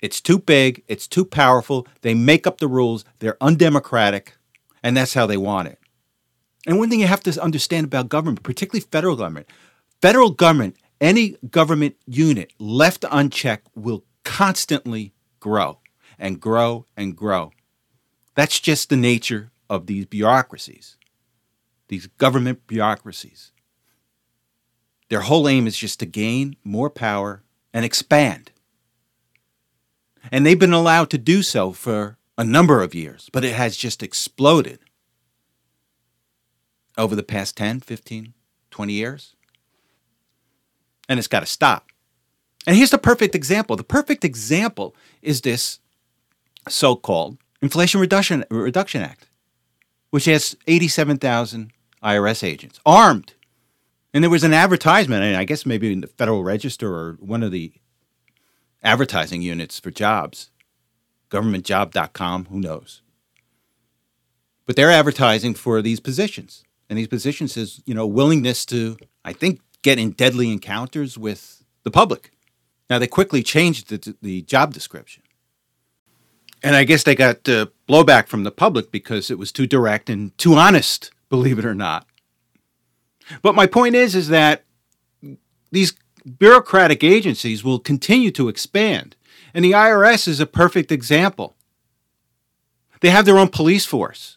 It's 0.00 0.20
too 0.20 0.38
big, 0.38 0.82
it's 0.88 1.06
too 1.06 1.24
powerful. 1.24 1.86
They 2.00 2.14
make 2.14 2.46
up 2.46 2.58
the 2.58 2.68
rules, 2.68 3.04
they're 3.18 3.36
undemocratic 3.40 4.34
and 4.82 4.96
that's 4.96 5.14
how 5.14 5.26
they 5.26 5.36
want 5.36 5.68
it. 5.68 5.78
And 6.66 6.78
one 6.78 6.90
thing 6.90 7.00
you 7.00 7.06
have 7.06 7.22
to 7.24 7.42
understand 7.42 7.86
about 7.86 8.08
government, 8.08 8.42
particularly 8.42 8.86
federal 8.90 9.16
government, 9.16 9.48
federal 10.00 10.30
government, 10.30 10.76
any 11.00 11.36
government 11.50 11.96
unit 12.06 12.52
left 12.58 13.04
unchecked 13.10 13.68
will 13.74 14.04
constantly 14.24 15.14
grow 15.38 15.78
and 16.18 16.40
grow 16.40 16.86
and 16.96 17.16
grow. 17.16 17.52
That's 18.34 18.60
just 18.60 18.88
the 18.88 18.96
nature 18.96 19.50
of 19.68 19.86
these 19.86 20.06
bureaucracies, 20.06 20.96
these 21.88 22.06
government 22.06 22.66
bureaucracies. 22.66 23.52
Their 25.08 25.20
whole 25.20 25.48
aim 25.48 25.66
is 25.66 25.76
just 25.76 25.98
to 26.00 26.06
gain 26.06 26.56
more 26.62 26.88
power 26.88 27.42
and 27.72 27.84
expand. 27.84 28.52
And 30.30 30.44
they've 30.44 30.58
been 30.58 30.72
allowed 30.72 31.10
to 31.10 31.18
do 31.18 31.42
so 31.42 31.72
for 31.72 32.18
a 32.38 32.44
number 32.44 32.82
of 32.82 32.94
years, 32.94 33.28
but 33.32 33.44
it 33.44 33.54
has 33.54 33.76
just 33.76 34.02
exploded 34.02 34.78
over 36.96 37.16
the 37.16 37.22
past 37.22 37.56
10, 37.56 37.80
15, 37.80 38.34
20 38.70 38.92
years. 38.92 39.34
And 41.08 41.18
it's 41.18 41.28
got 41.28 41.40
to 41.40 41.46
stop. 41.46 41.88
And 42.66 42.76
here's 42.76 42.90
the 42.90 42.98
perfect 42.98 43.34
example. 43.34 43.74
The 43.76 43.84
perfect 43.84 44.24
example 44.24 44.94
is 45.22 45.40
this 45.40 45.80
so 46.68 46.94
called 46.94 47.38
Inflation 47.62 48.00
Reduction, 48.00 48.44
Reduction 48.50 49.02
Act, 49.02 49.28
which 50.10 50.24
has 50.24 50.56
87,000 50.66 51.72
IRS 52.02 52.42
agents 52.42 52.80
armed. 52.86 53.34
And 54.12 54.24
there 54.24 54.30
was 54.30 54.44
an 54.44 54.54
advertisement, 54.54 55.22
and 55.22 55.36
I 55.36 55.44
guess 55.44 55.64
maybe 55.64 55.92
in 55.92 56.00
the 56.00 56.06
Federal 56.06 56.42
Register 56.42 56.92
or 56.92 57.12
one 57.20 57.42
of 57.42 57.52
the 57.52 57.72
advertising 58.82 59.42
units 59.42 59.78
for 59.78 59.90
jobs 59.90 60.50
governmentjob.com, 61.30 62.46
who 62.46 62.58
knows. 62.58 63.02
But 64.66 64.76
they're 64.76 64.90
advertising 64.90 65.54
for 65.54 65.80
these 65.80 66.00
positions. 66.00 66.64
And 66.88 66.98
these 66.98 67.08
positions 67.08 67.56
is, 67.56 67.82
you 67.86 67.94
know, 67.94 68.06
willingness 68.06 68.66
to, 68.66 68.96
I 69.24 69.32
think, 69.32 69.60
get 69.82 69.98
in 69.98 70.10
deadly 70.10 70.50
encounters 70.50 71.16
with 71.16 71.64
the 71.84 71.90
public. 71.90 72.32
Now, 72.88 72.98
they 72.98 73.06
quickly 73.06 73.42
changed 73.42 73.88
the, 73.88 74.16
the 74.20 74.42
job 74.42 74.74
description. 74.74 75.22
And 76.62 76.76
I 76.76 76.84
guess 76.84 77.04
they 77.04 77.14
got 77.14 77.48
uh, 77.48 77.66
blowback 77.88 78.26
from 78.26 78.44
the 78.44 78.50
public 78.50 78.90
because 78.90 79.30
it 79.30 79.38
was 79.38 79.50
too 79.50 79.66
direct 79.66 80.10
and 80.10 80.36
too 80.36 80.54
honest, 80.54 81.10
believe 81.28 81.58
it 81.58 81.64
or 81.64 81.74
not. 81.74 82.06
But 83.42 83.54
my 83.54 83.66
point 83.66 83.94
is, 83.94 84.14
is 84.14 84.28
that 84.28 84.64
these 85.70 85.94
bureaucratic 86.38 87.02
agencies 87.02 87.64
will 87.64 87.78
continue 87.78 88.30
to 88.32 88.48
expand 88.48 89.16
and 89.54 89.64
the 89.64 89.72
IRS 89.72 90.28
is 90.28 90.40
a 90.40 90.46
perfect 90.46 90.92
example. 90.92 91.56
They 93.00 93.10
have 93.10 93.24
their 93.24 93.38
own 93.38 93.48
police 93.48 93.86
force. 93.86 94.36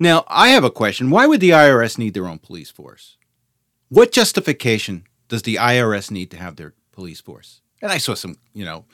Now, 0.00 0.24
I 0.26 0.48
have 0.48 0.64
a 0.64 0.70
question. 0.70 1.10
Why 1.10 1.26
would 1.26 1.40
the 1.40 1.50
IRS 1.50 1.98
need 1.98 2.14
their 2.14 2.26
own 2.26 2.38
police 2.38 2.70
force? 2.70 3.16
What 3.88 4.12
justification 4.12 5.06
does 5.28 5.42
the 5.42 5.56
IRS 5.56 6.10
need 6.10 6.30
to 6.32 6.36
have 6.36 6.56
their 6.56 6.74
police 6.92 7.20
force? 7.20 7.60
And 7.80 7.92
I 7.92 7.98
saw 7.98 8.14
some, 8.14 8.36
you 8.52 8.64
know, 8.64 8.84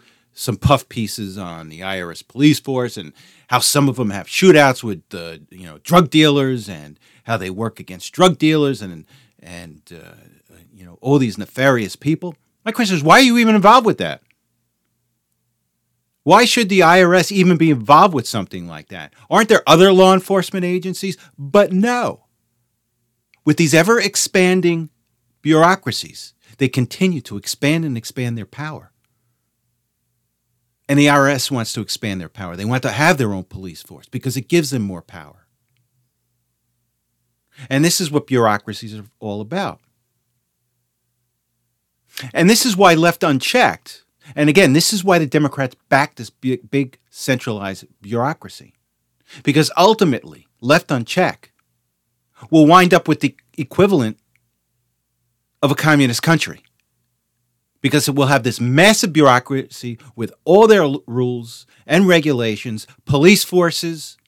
some 0.41 0.57
puff 0.57 0.89
pieces 0.89 1.37
on 1.37 1.69
the 1.69 1.81
IRS 1.81 2.27
police 2.27 2.59
force 2.59 2.97
and 2.97 3.13
how 3.49 3.59
some 3.59 3.89
of 3.89 3.97
them 3.97 4.11
have 4.11 4.27
shootouts 4.27 4.83
with 4.83 5.03
uh, 5.13 5.39
you 5.51 5.67
know 5.67 5.79
drug 5.79 6.11
dealers 6.11 6.69
and 6.69 6.99
how 7.25 7.37
they 7.37 7.51
work 7.51 7.79
against 7.79 8.13
drug 8.13 8.39
dealers 8.39 8.81
and 8.81 9.05
and 9.39 9.83
uh, 9.93 10.15
you 10.73 10.85
know 10.85 10.99
all 11.01 11.19
these 11.19 11.39
nefarious 11.39 11.95
people. 11.97 12.35
My 12.65 12.73
question 12.73 12.97
is, 12.97 13.03
why 13.03 13.19
are 13.19 13.23
you 13.23 13.39
even 13.39 13.55
involved 13.55 13.87
with 13.87 13.99
that? 13.99 14.23
Why 16.23 16.45
should 16.45 16.69
the 16.69 16.81
IRS 16.81 17.33
even 17.33 17.57
be 17.57 17.71
involved 17.71 18.15
with 18.15 18.29
something 18.29 18.67
like 18.67 18.89
that? 18.89 19.15
Aren't 19.31 19.49
there 19.49 19.63
other 19.67 19.93
law 19.93 20.13
enforcement 20.13 20.65
agencies? 20.65 21.17
But 21.39 21.73
no. 21.73 22.27
With 23.45 23.57
these 23.57 23.75
ever 23.75 23.99
expanding 23.99 24.91
bureaucracies, 25.41 26.35
they 26.59 26.69
continue 26.69 27.23
to 27.23 27.39
expand 27.39 27.87
and 27.87 27.97
expand 27.97 28.37
their 28.37 28.47
power. 28.47 28.90
And 30.91 30.99
the 30.99 31.07
IRS 31.07 31.53
wants 31.53 31.73
to 31.75 31.81
expand 31.81 32.21
their 32.21 32.29
power. 32.29 32.57
They 32.57 32.65
want 32.65 32.83
to 32.83 32.91
have 32.91 33.17
their 33.17 33.33
own 33.33 33.45
police 33.45 33.81
force 33.81 34.09
because 34.09 34.37
it 34.37 34.49
gives 34.49 34.71
them 34.71 34.83
more 34.83 35.03
power. 35.03 35.47
And 37.69 37.85
this 37.85 38.01
is 38.01 38.11
what 38.11 38.27
bureaucracies 38.27 38.99
are 38.99 39.05
all 39.21 39.41
about. 39.41 39.79
And 42.35 42.51
this 42.51 42.67
is 42.67 42.77
why, 42.77 42.95
left 42.95 43.23
unchecked, 43.23 44.03
and 44.35 44.49
again, 44.49 44.73
this 44.73 44.93
is 44.93 45.05
why 45.05 45.21
the 45.21 45.29
Democrats 45.29 45.77
back 45.89 46.17
this 46.17 46.29
big, 46.29 46.69
big 46.73 46.99
centralized 47.09 47.85
bureaucracy. 48.03 48.75
Because 49.45 49.71
ultimately, 49.77 50.49
left 50.61 50.91
unchecked, 50.91 51.53
will 52.51 52.67
wind 52.67 52.93
up 52.93 53.07
with 53.07 53.21
the 53.21 53.37
equivalent 53.57 54.19
of 55.63 55.71
a 55.71 55.77
communist 55.77 56.25
country. 56.25 56.65
Because 57.81 58.09
it 58.09 58.15
will 58.15 58.27
have 58.27 58.43
this 58.43 58.61
massive 58.61 59.13
bureaucracy 59.13 59.99
with 60.15 60.33
all 60.45 60.67
their 60.67 60.87
rules 61.07 61.67
and 61.87 62.07
regulations, 62.07 62.87
police 63.07 63.43
forces 63.43 64.19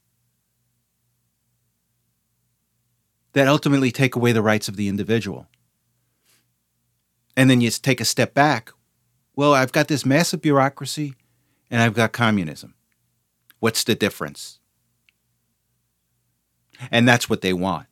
that 3.35 3.49
ultimately 3.49 3.91
take 3.91 4.17
away 4.17 4.33
the 4.33 4.43
rights 4.43 4.69
of 4.69 4.77
the 4.77 4.89
individual. 4.89 5.47
And 7.37 7.51
then 7.51 7.61
you 7.61 7.71
take 7.71 8.01
a 8.01 8.07
step 8.07 8.35
back 8.35 8.73
well, 9.35 9.55
I've 9.55 9.73
got 9.73 9.89
this 9.89 10.05
massive 10.05 10.43
bureaucracy 10.43 11.15
and 11.71 11.81
I've 11.81 11.95
got 11.95 12.13
communism. 12.13 12.75
What's 13.61 13.85
the 13.85 13.95
difference? 13.95 14.59
And 16.91 17.09
that's 17.09 17.31
what 17.31 17.41
they 17.41 17.53
want. 17.53 17.87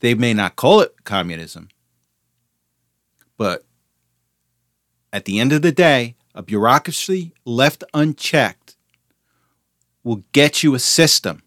They 0.00 0.14
may 0.14 0.34
not 0.34 0.56
call 0.56 0.80
it 0.80 1.04
communism, 1.04 1.68
but 3.36 3.64
at 5.12 5.24
the 5.24 5.38
end 5.38 5.52
of 5.52 5.62
the 5.62 5.72
day, 5.72 6.16
a 6.34 6.42
bureaucracy 6.42 7.32
left 7.44 7.84
unchecked 7.92 8.76
will 10.02 10.24
get 10.32 10.62
you 10.62 10.74
a 10.74 10.78
system 10.78 11.42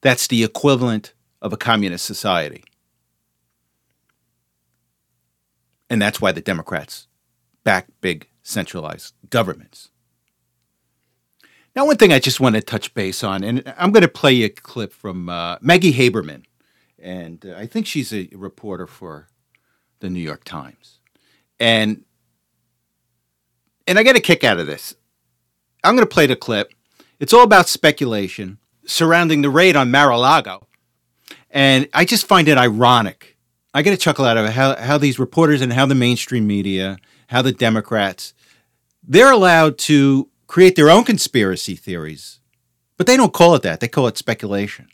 that's 0.00 0.26
the 0.26 0.42
equivalent 0.42 1.14
of 1.40 1.52
a 1.52 1.56
communist 1.56 2.04
society. 2.04 2.64
And 5.88 6.00
that's 6.00 6.20
why 6.20 6.32
the 6.32 6.40
Democrats 6.40 7.06
back 7.64 7.86
big 8.00 8.28
centralized 8.42 9.14
governments. 9.28 9.90
Now, 11.76 11.86
one 11.86 11.96
thing 11.96 12.12
I 12.12 12.18
just 12.18 12.40
want 12.40 12.56
to 12.56 12.60
touch 12.60 12.94
base 12.94 13.22
on, 13.22 13.44
and 13.44 13.62
I'm 13.78 13.92
going 13.92 14.02
to 14.02 14.08
play 14.08 14.32
you 14.32 14.46
a 14.46 14.48
clip 14.48 14.92
from 14.92 15.28
uh, 15.28 15.56
Maggie 15.60 15.92
Haberman, 15.92 16.44
and 16.98 17.46
uh, 17.46 17.54
I 17.56 17.66
think 17.66 17.86
she's 17.86 18.12
a 18.12 18.28
reporter 18.32 18.88
for 18.88 19.28
the 20.00 20.10
New 20.10 20.20
York 20.20 20.42
Times, 20.42 20.98
and 21.60 22.04
and 23.90 23.98
I 23.98 24.04
get 24.04 24.14
a 24.14 24.20
kick 24.20 24.44
out 24.44 24.60
of 24.60 24.68
this. 24.68 24.94
I'm 25.82 25.96
going 25.96 26.06
to 26.06 26.14
play 26.14 26.26
the 26.26 26.36
clip. 26.36 26.72
It's 27.18 27.32
all 27.32 27.42
about 27.42 27.68
speculation 27.68 28.58
surrounding 28.86 29.42
the 29.42 29.50
raid 29.50 29.74
on 29.74 29.90
Mar-a-Lago, 29.90 30.68
and 31.50 31.88
I 31.92 32.04
just 32.04 32.24
find 32.24 32.46
it 32.46 32.56
ironic. 32.56 33.36
I 33.74 33.82
get 33.82 33.92
a 33.92 33.96
chuckle 33.96 34.24
out 34.24 34.36
of 34.36 34.46
it 34.46 34.52
how 34.52 34.76
how 34.76 34.96
these 34.96 35.18
reporters 35.18 35.60
and 35.60 35.72
how 35.72 35.86
the 35.86 35.94
mainstream 35.96 36.46
media 36.46 36.98
how 37.26 37.42
the 37.42 37.52
Democrats, 37.52 38.32
they're 39.06 39.32
allowed 39.32 39.78
to 39.78 40.28
create 40.46 40.76
their 40.76 40.90
own 40.90 41.04
conspiracy 41.04 41.76
theories, 41.76 42.40
but 42.96 43.06
they 43.06 43.16
don't 43.16 43.32
call 43.32 43.54
it 43.54 43.62
that. 43.62 43.80
They 43.80 43.88
call 43.88 44.06
it 44.06 44.18
speculation. 44.18 44.88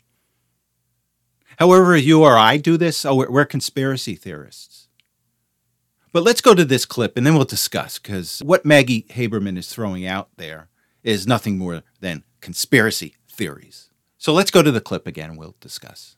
However, 1.57 1.95
you 1.95 2.23
or 2.23 2.37
I 2.37 2.57
do 2.57 2.77
this, 2.77 3.05
oh, 3.05 3.15
we're, 3.15 3.31
we're 3.31 3.45
conspiracy 3.45 4.15
theorists. 4.15 4.86
But 6.11 6.23
let's 6.23 6.41
go 6.41 6.53
to 6.53 6.65
this 6.65 6.85
clip 6.85 7.17
and 7.17 7.25
then 7.25 7.35
we'll 7.35 7.45
discuss 7.45 7.99
because 7.99 8.41
what 8.43 8.65
Maggie 8.65 9.03
Haberman 9.09 9.57
is 9.57 9.69
throwing 9.69 10.05
out 10.05 10.29
there 10.37 10.69
is 11.03 11.27
nothing 11.27 11.57
more 11.57 11.83
than 11.99 12.23
conspiracy 12.41 13.15
theories. 13.29 13.89
So 14.17 14.33
let's 14.33 14.51
go 14.51 14.61
to 14.61 14.71
the 14.71 14.81
clip 14.81 15.05
again 15.05 15.35
we'll 15.35 15.55
discuss. 15.59 16.15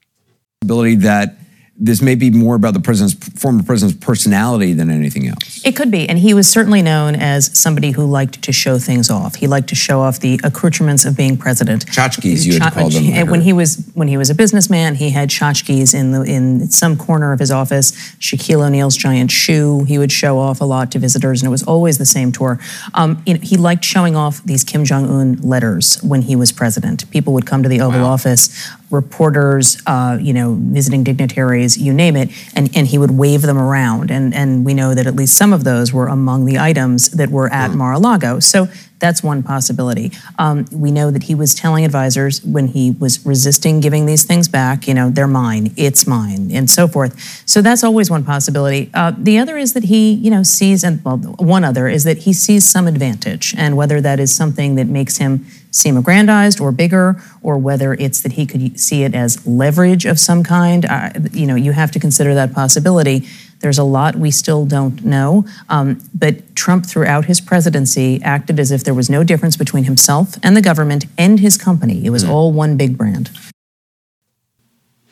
Ability 0.62 0.96
that 0.96 1.38
this 1.79 2.01
may 2.01 2.15
be 2.15 2.29
more 2.29 2.55
about 2.55 2.74
the 2.74 2.79
president's 2.81 3.15
former 3.39 3.63
president's 3.63 4.03
personality 4.05 4.74
than 4.74 4.89
anything 4.89 5.27
else. 5.27 5.65
It 5.65 5.77
could 5.77 5.89
be, 5.89 6.09
and 6.09 6.19
he 6.19 6.33
was 6.33 6.48
certainly 6.50 6.81
known 6.81 7.15
as 7.15 7.57
somebody 7.57 7.91
who 7.91 8.05
liked 8.05 8.41
to 8.41 8.51
show 8.51 8.77
things 8.77 9.09
off. 9.09 9.36
He 9.36 9.48
liked 9.48 9.69
to 9.69 9.75
show 9.75 10.01
off 10.01 10.19
the 10.19 10.39
accoutrements 10.43 11.05
of 11.05 11.15
being 11.15 11.38
president. 11.38 11.86
Tchotchkes, 11.86 12.45
you 12.45 12.59
had 12.59 12.74
called 12.74 12.91
them. 12.91 13.27
When 13.27 13.41
he 13.41 13.53
was 13.53 13.89
when 13.93 14.09
he 14.09 14.17
was 14.17 14.29
a 14.29 14.36
businessman, 14.36 14.95
he 14.95 15.09
had 15.12 15.29
tchotchkes 15.29 15.93
in 15.93 16.12
the 16.12 16.24
in 16.24 16.69
some 16.69 16.98
corner 16.98 17.31
of 17.31 17.39
his 17.39 17.51
office. 17.51 17.91
Shaquille 18.19 18.67
O'Neal's 18.67 18.98
giant 18.98 19.31
shoe. 19.31 19.86
He 19.86 19.98
would 19.98 20.12
show 20.12 20.38
off 20.38 20.59
a 20.59 20.65
lot 20.65 20.91
to 20.91 21.00
visitors, 21.00 21.41
and 21.41 21.48
it 21.48 21.51
was 21.51 21.63
always 21.63 21.98
the 21.98 22.05
same 22.05 22.33
tour. 22.33 22.59
Um, 22.93 23.24
you 23.25 23.36
know, 23.36 23.39
he 23.41 23.55
liked 23.55 23.86
showing 23.86 24.17
off 24.17 24.43
these 24.43 24.65
Kim 24.65 24.83
Jong 24.83 25.09
Un 25.09 25.38
letters 25.38 26.01
when 26.03 26.24
he 26.24 26.36
was 26.36 26.51
president. 26.51 27.09
People 27.09 27.31
would 27.33 27.45
come 27.45 27.63
to 27.63 27.69
the 27.69 27.79
Oval 27.79 28.01
wow. 28.01 28.07
Office 28.07 28.50
reporters, 28.91 29.81
uh, 29.86 30.17
you 30.19 30.34
know, 30.34 30.58
visiting 30.60 31.03
dignitaries, 31.03 31.77
you 31.77 31.93
name 31.93 32.15
it, 32.15 32.29
and, 32.55 32.75
and 32.75 32.88
he 32.88 32.98
would 32.98 33.12
wave 33.12 33.41
them 33.43 33.58
around. 33.58 34.12
And, 34.12 34.34
and 34.34 34.65
we 34.65 34.74
know 34.74 34.96
that 34.96 35.05
at 35.08 35.15
least 35.15 35.36
some 35.36 35.53
of 35.53 35.63
those 35.63 35.93
were 35.93 36.08
among 36.08 36.46
the 36.46 36.58
items 36.58 37.12
that 37.12 37.29
were 37.29 37.51
at 37.51 37.72
mm. 37.72 37.75
Mar-a-Lago. 37.75 38.39
So 38.39 38.67
that's 39.00 39.24
one 39.24 39.43
possibility. 39.43 40.12
Um, 40.38 40.65
we 40.72 40.91
know 40.91 41.10
that 41.10 41.24
he 41.24 41.36
was 41.36 41.55
telling 41.55 41.86
advisors 41.86 42.43
when 42.43 42.67
he 42.67 42.91
was 42.91 43.25
resisting 43.25 43.79
giving 43.79 44.05
these 44.05 44.25
things 44.25 44.48
back, 44.50 44.88
you 44.88 44.93
know, 44.93 45.10
they're 45.10 45.27
mine, 45.27 45.72
it's 45.77 46.05
mine, 46.05 46.51
and 46.51 46.69
so 46.69 46.88
forth. 46.88 47.43
So 47.48 47.62
that's 47.62 47.84
always 47.84 48.12
one 48.12 48.25
possibility. 48.25 48.89
Uh, 48.93 49.13
the 49.17 49.38
other 49.38 49.58
is 49.58 49.74
that 49.74 49.86
he, 49.86 50.12
you 50.12 50.29
know, 50.29 50.43
sees, 50.43 50.84
and 50.84 51.03
well, 51.05 51.17
one 51.17 51.63
other 51.63 51.88
is 51.88 52.03
that 52.03 52.19
he 52.19 52.34
sees 52.34 52.69
some 52.69 52.88
advantage, 52.88 53.55
and 53.58 53.77
whether 53.77 54.01
that 54.01 54.19
is 54.19 54.36
something 54.36 54.75
that 54.75 54.88
makes 54.88 55.17
him 55.17 55.46
seem 55.72 55.98
aggrandized 55.98 56.60
or 56.60 56.72
bigger, 56.72 57.22
or 57.42 57.58
whether 57.58 57.94
it's 57.94 58.22
that 58.22 58.34
he 58.34 58.46
could 58.46 58.80
see 58.80 59.04
it 59.04 59.14
as 59.14 59.46
leverage 59.46 60.06
of 60.06 60.20
some 60.20 60.44
kind. 60.44 60.86
Uh, 60.86 61.12
you 61.32 61.46
know, 61.46 61.56
you 61.56 61.72
have 61.72 61.92
to 61.92 62.00
consider 62.00 62.34
that 62.36 62.54
possibility. 62.54 63.28
There's 63.60 63.78
a 63.78 63.84
lot 63.84 64.16
we 64.16 64.32
still 64.32 64.66
don't 64.66 65.04
know. 65.04 65.46
Um, 65.68 66.02
but 66.14 66.56
Trump, 66.56 66.86
throughout 66.86 67.26
his 67.26 67.42
presidency, 67.42 68.22
acted 68.24 68.60
as 68.60 68.72
if 68.72 68.84
there 68.84 68.94
was 68.94 69.10
no 69.10 69.24
difference 69.24 69.58
between 69.58 69.84
himself 69.84 70.36
and 70.42 70.56
the 70.56 70.62
government 70.62 71.06
and 71.18 71.40
his 71.40 71.58
company. 71.58 72.06
It 72.06 72.10
was 72.10 72.24
mm. 72.24 72.30
all 72.30 72.54
one 72.54 72.78
big 72.78 72.98
brand. 72.98 73.30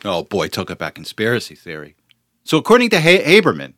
Oh 0.05 0.23
boy, 0.23 0.47
talk 0.47 0.69
about 0.69 0.95
conspiracy 0.95 1.55
theory. 1.55 1.95
So, 2.43 2.57
according 2.57 2.91
to 2.91 2.97
Haberman, 2.97 3.73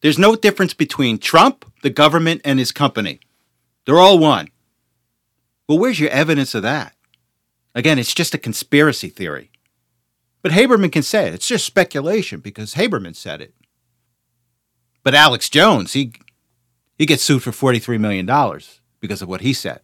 there's 0.00 0.18
no 0.18 0.34
difference 0.34 0.72
between 0.72 1.18
Trump, 1.18 1.64
the 1.82 1.90
government, 1.90 2.40
and 2.44 2.58
his 2.58 2.72
company. 2.72 3.20
They're 3.84 3.98
all 3.98 4.18
one. 4.18 4.48
Well, 5.68 5.78
where's 5.78 6.00
your 6.00 6.10
evidence 6.10 6.54
of 6.54 6.62
that? 6.62 6.94
Again, 7.74 7.98
it's 7.98 8.14
just 8.14 8.34
a 8.34 8.38
conspiracy 8.38 9.10
theory. 9.10 9.50
But 10.42 10.52
Haberman 10.52 10.90
can 10.90 11.02
say 11.02 11.28
it. 11.28 11.34
It's 11.34 11.46
just 11.46 11.66
speculation 11.66 12.40
because 12.40 12.74
Haberman 12.74 13.14
said 13.14 13.42
it. 13.42 13.54
But 15.04 15.14
Alex 15.14 15.48
Jones, 15.48 15.92
he 15.92 16.12
he 16.96 17.06
gets 17.06 17.22
sued 17.22 17.42
for 17.42 17.52
$43 17.52 18.00
million 18.00 18.26
because 18.98 19.22
of 19.22 19.28
what 19.28 19.42
he 19.42 19.52
said. 19.52 19.80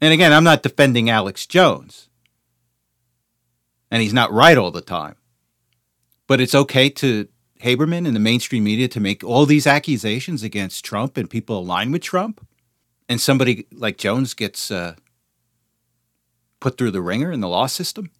And 0.00 0.12
again, 0.12 0.32
I'm 0.32 0.44
not 0.44 0.62
defending 0.62 1.10
Alex 1.10 1.44
Jones. 1.44 2.08
And 3.90 4.00
he's 4.00 4.12
not 4.12 4.32
right 4.32 4.56
all 4.56 4.70
the 4.70 4.80
time. 4.80 5.16
But 6.28 6.40
it's 6.40 6.54
okay 6.54 6.88
to 6.90 7.26
Haberman 7.62 8.06
and 8.06 8.14
the 8.14 8.20
mainstream 8.20 8.62
media 8.62 8.86
to 8.88 9.00
make 9.00 9.24
all 9.24 9.44
these 9.44 9.66
accusations 9.66 10.44
against 10.44 10.84
Trump 10.84 11.16
and 11.16 11.28
people 11.28 11.58
aligned 11.58 11.92
with 11.92 12.02
Trump 12.02 12.46
and 13.08 13.20
somebody 13.20 13.66
like 13.72 13.96
Jones 13.96 14.34
gets 14.34 14.70
uh, 14.70 14.94
put 16.60 16.76
through 16.76 16.90
the 16.90 17.02
ringer 17.02 17.32
in 17.32 17.40
the 17.40 17.48
law 17.48 17.66
system. 17.66 18.10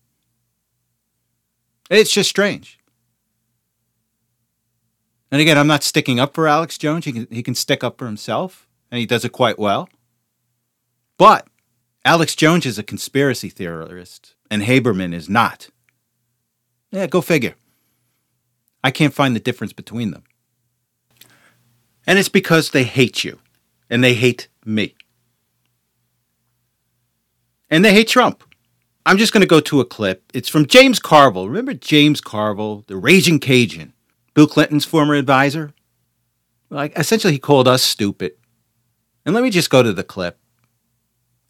It's 1.91 2.13
just 2.13 2.31
strange. 2.31 2.79
And 5.31 5.41
again, 5.41 5.59
I'm 5.59 5.67
not 5.67 5.83
sticking 5.83 6.19
up 6.19 6.35
for 6.35 6.49
Alex 6.49 6.79
Jones. 6.79 7.05
He 7.05 7.13
can, 7.13 7.27
he 7.31 7.43
can 7.43 7.55
stick 7.55 7.85
up 7.85 7.99
for 7.99 8.07
himself, 8.07 8.67
and 8.91 8.99
he 8.99 9.07
does 9.07 9.25
it 9.25 9.33
quite 9.33 9.59
well. 9.59 9.89
But 11.19 11.47
Alex 12.05 12.35
Jones 12.35 12.65
is 12.65 12.79
a 12.79 12.83
conspiracy 12.83 13.51
theorist, 13.51 14.35
and 14.51 14.63
Haberman 14.63 15.13
is 15.13 15.29
not. 15.29 15.69
Yeah, 16.91 17.07
go 17.07 17.21
figure. 17.21 17.55
I 18.83 18.91
can't 18.91 19.13
find 19.13 19.37
the 19.37 19.41
difference 19.41 19.73
between 19.73 20.13
them. 20.13 20.25
And 22.07 22.19
it's 22.19 22.31
because 22.31 22.71
they 22.71 22.85
hate 22.85 23.25
you, 23.25 23.41
and 23.91 24.03
they 24.03 24.15
hate 24.15 24.49
me. 24.65 24.95
And 27.71 27.85
they 27.85 27.93
hate 27.93 28.09
Trump. 28.09 28.45
I'm 29.05 29.19
just 29.19 29.33
going 29.33 29.41
to 29.41 29.47
go 29.47 29.61
to 29.61 29.81
a 29.81 29.85
clip. 29.85 30.25
It's 30.35 30.49
from 30.49 30.67
James 30.67 30.99
Carville. 30.99 31.49
Remember 31.49 31.75
James 31.75 32.21
Carville, 32.21 32.85
the 32.87 32.97
raging 32.97 33.39
Cajun, 33.41 33.93
Bill 34.35 34.47
Clinton's 34.47 34.85
former 34.85 35.15
advisor? 35.15 35.73
Like, 36.71 36.99
essentially, 36.99 37.33
he 37.33 37.39
called 37.39 37.67
us 37.69 37.83
stupid. 37.83 38.33
And 39.25 39.35
let 39.35 39.43
me 39.43 39.51
just 39.51 39.71
go 39.71 39.83
to 39.83 39.93
the 39.93 40.05
clip. 40.05 40.39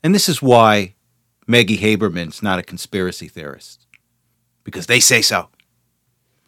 And 0.02 0.14
this 0.14 0.28
is 0.28 0.40
why 0.40 0.94
Maggie 1.46 1.78
Haberman's 1.78 2.42
not 2.42 2.58
a 2.58 2.62
conspiracy 2.62 3.26
theorist, 3.26 3.86
because 4.62 4.86
they 4.86 5.00
say 5.00 5.22
so. 5.22 5.48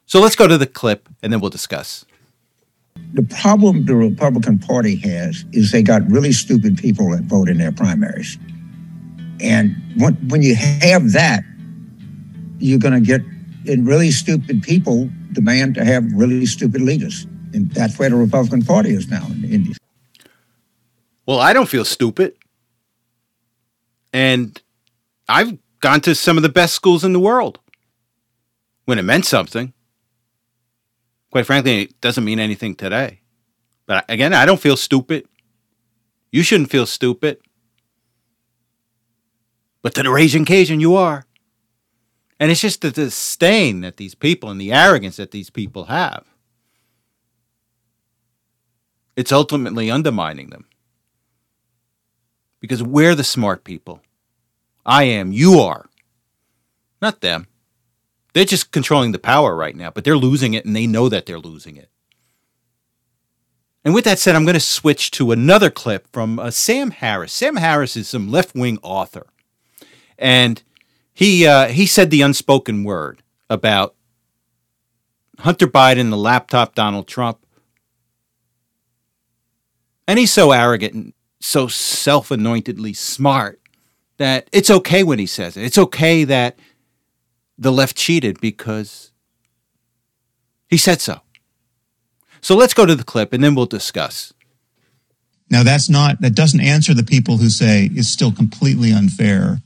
So 0.06 0.20
let's 0.20 0.36
go 0.36 0.46
to 0.46 0.58
the 0.58 0.66
clip 0.66 1.08
and 1.22 1.32
then 1.32 1.40
we'll 1.40 1.50
discuss. 1.50 2.04
The 3.14 3.22
problem 3.22 3.86
the 3.86 3.96
Republican 3.96 4.58
Party 4.58 4.96
has 4.96 5.44
is 5.52 5.72
they 5.72 5.82
got 5.82 6.08
really 6.08 6.32
stupid 6.32 6.78
people 6.78 7.10
that 7.10 7.22
vote 7.22 7.48
in 7.48 7.58
their 7.58 7.72
primaries. 7.72 8.38
And 9.40 9.74
when, 9.96 10.14
when 10.28 10.42
you 10.42 10.54
have 10.54 11.12
that, 11.12 11.42
you're 12.58 12.78
going 12.78 12.94
to 12.94 13.00
get 13.00 13.22
in 13.66 13.84
really 13.84 14.10
stupid 14.10 14.62
people 14.62 15.10
demand 15.32 15.74
to 15.76 15.84
have 15.84 16.04
really 16.12 16.46
stupid 16.46 16.82
leaders. 16.82 17.26
And 17.52 17.70
that's 17.72 17.98
where 17.98 18.10
the 18.10 18.16
Republican 18.16 18.62
Party 18.62 18.90
is 18.90 19.08
now 19.08 19.26
in 19.26 19.44
India. 19.44 19.74
Well, 21.26 21.40
I 21.40 21.52
don't 21.52 21.68
feel 21.68 21.84
stupid. 21.84 22.34
And 24.12 24.60
I've 25.28 25.56
gone 25.80 26.00
to 26.02 26.14
some 26.14 26.36
of 26.36 26.42
the 26.42 26.48
best 26.48 26.74
schools 26.74 27.04
in 27.04 27.12
the 27.12 27.20
world 27.20 27.58
when 28.84 28.98
it 28.98 29.02
meant 29.02 29.24
something. 29.24 29.72
Quite 31.30 31.46
frankly, 31.46 31.82
it 31.82 32.00
doesn't 32.00 32.24
mean 32.24 32.40
anything 32.40 32.74
today. 32.74 33.20
But 33.86 34.04
again, 34.08 34.34
I 34.34 34.46
don't 34.46 34.60
feel 34.60 34.76
stupid. 34.76 35.26
You 36.32 36.42
shouldn't 36.42 36.70
feel 36.70 36.86
stupid. 36.86 37.38
But 39.82 39.94
to 39.94 40.02
the 40.02 40.10
raging 40.10 40.44
Cajun, 40.44 40.80
you 40.80 40.94
are. 40.94 41.24
And 42.38 42.50
it's 42.50 42.60
just 42.60 42.80
the 42.80 42.90
disdain 42.90 43.80
that 43.82 43.96
these 43.96 44.14
people 44.14 44.50
and 44.50 44.60
the 44.60 44.72
arrogance 44.72 45.16
that 45.16 45.30
these 45.30 45.50
people 45.50 45.84
have. 45.84 46.24
It's 49.16 49.32
ultimately 49.32 49.90
undermining 49.90 50.50
them. 50.50 50.66
Because 52.60 52.82
we're 52.82 53.14
the 53.14 53.24
smart 53.24 53.64
people. 53.64 54.00
I 54.86 55.04
am, 55.04 55.32
you 55.32 55.60
are. 55.60 55.86
Not 57.02 57.20
them. 57.20 57.46
They're 58.32 58.44
just 58.44 58.70
controlling 58.70 59.12
the 59.12 59.18
power 59.18 59.56
right 59.56 59.74
now, 59.74 59.90
but 59.90 60.04
they're 60.04 60.16
losing 60.16 60.54
it 60.54 60.64
and 60.64 60.74
they 60.74 60.86
know 60.86 61.08
that 61.08 61.26
they're 61.26 61.38
losing 61.38 61.76
it. 61.76 61.90
And 63.84 63.94
with 63.94 64.04
that 64.04 64.18
said, 64.18 64.36
I'm 64.36 64.44
going 64.44 64.54
to 64.54 64.60
switch 64.60 65.10
to 65.12 65.32
another 65.32 65.70
clip 65.70 66.06
from 66.12 66.38
uh, 66.38 66.50
Sam 66.50 66.90
Harris. 66.90 67.32
Sam 67.32 67.56
Harris 67.56 67.96
is 67.96 68.08
some 68.08 68.30
left 68.30 68.54
wing 68.54 68.78
author. 68.82 69.26
And 70.18 70.62
he, 71.14 71.46
uh, 71.46 71.68
he 71.68 71.86
said 71.86 72.10
the 72.10 72.20
unspoken 72.22 72.84
word 72.84 73.22
about 73.48 73.94
Hunter 75.38 75.66
Biden, 75.66 76.10
the 76.10 76.16
laptop 76.16 76.74
Donald 76.74 77.08
Trump. 77.08 77.38
And 80.06 80.18
he's 80.18 80.32
so 80.32 80.52
arrogant 80.52 80.94
and 80.94 81.12
so 81.40 81.66
self 81.66 82.30
anointedly 82.30 82.92
smart 82.92 83.60
that 84.18 84.48
it's 84.52 84.70
okay 84.70 85.02
when 85.02 85.18
he 85.18 85.26
says 85.26 85.56
it. 85.56 85.64
It's 85.64 85.78
okay 85.78 86.24
that 86.24 86.58
the 87.60 87.70
left 87.70 87.94
cheated 87.94 88.40
because 88.40 89.12
he 90.68 90.78
said 90.78 91.00
so. 91.00 91.20
So 92.40 92.56
let's 92.56 92.74
go 92.74 92.86
to 92.86 92.96
the 92.96 93.04
clip 93.04 93.34
and 93.34 93.44
then 93.44 93.54
we'll 93.54 93.66
discuss. 93.66 94.32
Now 95.50 95.62
that's 95.62 95.90
not 95.90 96.22
that 96.22 96.34
doesn't 96.34 96.60
answer 96.60 96.94
the 96.94 97.02
people 97.02 97.36
who 97.36 97.50
say 97.50 97.90
it's 97.92 98.08
still 98.08 98.32
completely 98.32 98.92
unfair 98.92 99.58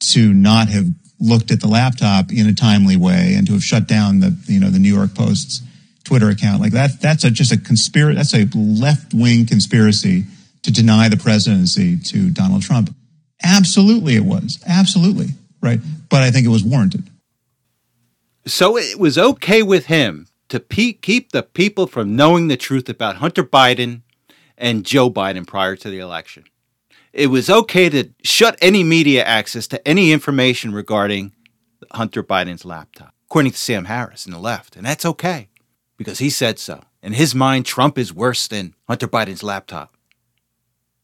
to 0.00 0.34
not 0.34 0.68
have 0.68 0.86
looked 1.20 1.52
at 1.52 1.60
the 1.60 1.68
laptop 1.68 2.32
in 2.32 2.48
a 2.48 2.54
timely 2.54 2.96
way 2.96 3.34
and 3.36 3.46
to 3.46 3.52
have 3.52 3.62
shut 3.62 3.86
down 3.86 4.18
the 4.18 4.36
you 4.46 4.58
know 4.58 4.70
the 4.70 4.80
New 4.80 4.92
York 4.92 5.14
Post's 5.14 5.62
Twitter 6.02 6.28
account 6.28 6.60
like 6.60 6.72
that 6.72 7.00
that's 7.00 7.22
a, 7.22 7.30
just 7.30 7.52
a 7.52 7.58
conspiracy 7.58 8.16
that's 8.16 8.34
a 8.34 8.48
left 8.56 9.14
wing 9.14 9.46
conspiracy 9.46 10.24
to 10.62 10.72
deny 10.72 11.08
the 11.08 11.16
presidency 11.16 11.98
to 11.98 12.30
Donald 12.30 12.62
Trump. 12.62 12.92
Absolutely, 13.44 14.16
it 14.16 14.24
was 14.24 14.58
absolutely 14.66 15.28
right, 15.60 15.80
but 16.08 16.22
I 16.22 16.30
think 16.30 16.46
it 16.46 16.50
was 16.50 16.64
warranted. 16.64 17.04
So 18.44 18.76
it 18.76 18.98
was 18.98 19.18
okay 19.18 19.62
with 19.62 19.86
him 19.86 20.26
to 20.48 20.58
pe- 20.58 20.92
keep 20.92 21.32
the 21.32 21.42
people 21.42 21.86
from 21.86 22.16
knowing 22.16 22.48
the 22.48 22.56
truth 22.56 22.88
about 22.88 23.16
Hunter 23.16 23.44
Biden 23.44 24.02
and 24.58 24.84
Joe 24.84 25.10
Biden 25.10 25.46
prior 25.46 25.76
to 25.76 25.88
the 25.88 25.98
election. 25.98 26.44
It 27.12 27.28
was 27.28 27.48
okay 27.50 27.88
to 27.90 28.10
shut 28.22 28.58
any 28.60 28.82
media 28.82 29.24
access 29.24 29.66
to 29.68 29.86
any 29.86 30.12
information 30.12 30.72
regarding 30.72 31.32
Hunter 31.92 32.22
Biden's 32.22 32.64
laptop, 32.64 33.14
according 33.26 33.52
to 33.52 33.58
Sam 33.58 33.84
Harris 33.84 34.24
and 34.24 34.34
the 34.34 34.38
left. 34.38 34.76
And 34.76 34.86
that's 34.86 35.04
okay 35.04 35.48
because 35.96 36.18
he 36.18 36.30
said 36.30 36.58
so. 36.58 36.82
In 37.02 37.12
his 37.12 37.34
mind, 37.34 37.66
Trump 37.66 37.98
is 37.98 38.14
worse 38.14 38.48
than 38.48 38.74
Hunter 38.88 39.08
Biden's 39.08 39.42
laptop. 39.42 39.94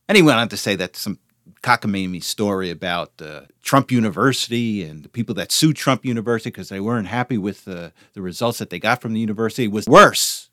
And 0.08 0.16
he 0.16 0.22
went 0.22 0.38
on 0.38 0.48
to 0.48 0.56
say 0.56 0.74
that 0.76 0.96
some 0.96 1.18
cockamamie 1.62 2.22
story 2.22 2.70
about 2.70 3.12
uh, 3.20 3.42
Trump 3.62 3.90
University 3.90 4.82
and 4.82 5.02
the 5.02 5.08
people 5.08 5.34
that 5.34 5.52
sued 5.52 5.76
Trump 5.76 6.04
University 6.04 6.50
because 6.50 6.68
they 6.68 6.80
weren't 6.80 7.08
happy 7.08 7.38
with 7.38 7.66
uh, 7.68 7.90
the 8.14 8.22
results 8.22 8.58
that 8.58 8.70
they 8.70 8.78
got 8.78 9.00
from 9.00 9.12
the 9.12 9.20
university 9.20 9.68
was 9.68 9.86
worse 9.86 10.50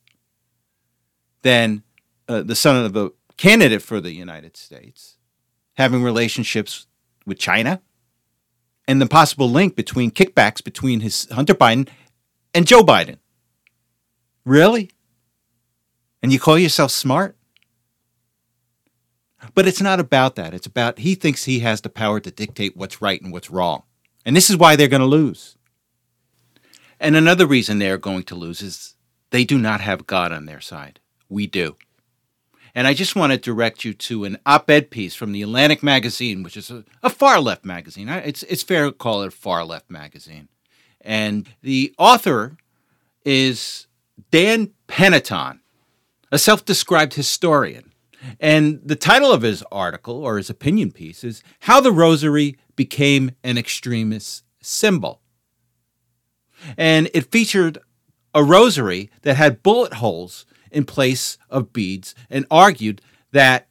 than 1.41 1.83
uh, 2.27 2.41
the 2.41 2.55
son 2.55 2.83
of 2.83 2.95
a 2.95 3.11
candidate 3.37 3.81
for 3.81 3.99
the 4.01 4.13
United 4.13 4.57
States 4.57 5.17
having 5.75 6.01
relationships 6.01 6.87
with 7.25 7.37
China 7.37 7.81
and 8.87 9.01
the 9.01 9.05
possible 9.05 9.49
link 9.49 9.75
between 9.75 10.11
kickbacks 10.11 10.63
between 10.63 11.01
his 11.01 11.27
Hunter 11.31 11.53
Biden 11.53 11.89
and 12.53 12.65
Joe 12.65 12.81
Biden. 12.81 13.17
Really? 14.45 14.91
And 16.21 16.31
you 16.31 16.39
call 16.39 16.57
yourself 16.57 16.91
smart? 16.91 17.34
But 19.53 19.67
it's 19.67 19.81
not 19.81 19.99
about 19.99 20.35
that. 20.35 20.53
It's 20.53 20.67
about 20.67 20.99
he 20.99 21.15
thinks 21.15 21.43
he 21.43 21.59
has 21.59 21.81
the 21.81 21.89
power 21.89 22.19
to 22.19 22.31
dictate 22.31 22.75
what's 22.75 23.01
right 23.01 23.21
and 23.21 23.31
what's 23.31 23.51
wrong. 23.51 23.83
And 24.25 24.35
this 24.35 24.49
is 24.49 24.57
why 24.57 24.75
they're 24.75 24.87
going 24.87 25.01
to 25.01 25.05
lose. 25.05 25.57
And 26.99 27.15
another 27.15 27.45
reason 27.45 27.79
they're 27.79 27.97
going 27.97 28.23
to 28.23 28.35
lose 28.35 28.61
is 28.61 28.95
they 29.29 29.43
do 29.43 29.57
not 29.57 29.81
have 29.81 30.07
God 30.07 30.31
on 30.31 30.45
their 30.45 30.61
side. 30.61 30.99
We 31.29 31.45
do. 31.47 31.75
And 32.73 32.87
I 32.87 32.93
just 32.93 33.15
want 33.15 33.31
to 33.31 33.37
direct 33.37 33.85
you 33.85 33.93
to 33.93 34.25
an 34.25 34.37
op 34.45 34.69
ed 34.69 34.89
piece 34.89 35.15
from 35.15 35.31
the 35.31 35.41
Atlantic 35.41 35.81
magazine, 35.81 36.43
which 36.43 36.57
is 36.57 36.69
a, 36.69 36.83
a 37.01 37.09
far 37.09 37.39
left 37.39 37.63
magazine. 37.63 38.09
It's, 38.09 38.43
it's 38.43 38.63
fair 38.63 38.85
to 38.85 38.91
call 38.91 39.23
it 39.23 39.27
a 39.27 39.31
far 39.31 39.63
left 39.63 39.89
magazine. 39.89 40.49
And 40.99 41.47
the 41.61 41.93
author 41.97 42.57
is 43.23 43.87
Dan 44.31 44.71
Panettiere, 44.87 45.59
a 46.31 46.37
self 46.37 46.65
described 46.65 47.13
historian. 47.13 47.91
And 48.39 48.79
the 48.83 48.95
title 48.95 49.31
of 49.31 49.41
his 49.41 49.63
article 49.71 50.23
or 50.23 50.37
his 50.37 50.49
opinion 50.49 50.91
piece 50.91 51.23
is 51.23 51.43
How 51.61 51.81
the 51.81 51.91
Rosary 51.91 52.57
Became 52.75 53.31
an 53.43 53.57
Extremist 53.57 54.43
Symbol. 54.61 55.21
And 56.77 57.09
it 57.13 57.31
featured 57.31 57.79
a 58.33 58.43
rosary 58.43 59.09
that 59.21 59.35
had 59.35 59.63
bullet 59.63 59.95
holes 59.95 60.45
in 60.71 60.85
place 60.85 61.37
of 61.49 61.71
beads 61.71 62.13
and 62.29 62.45
argued 62.51 63.01
that 63.31 63.67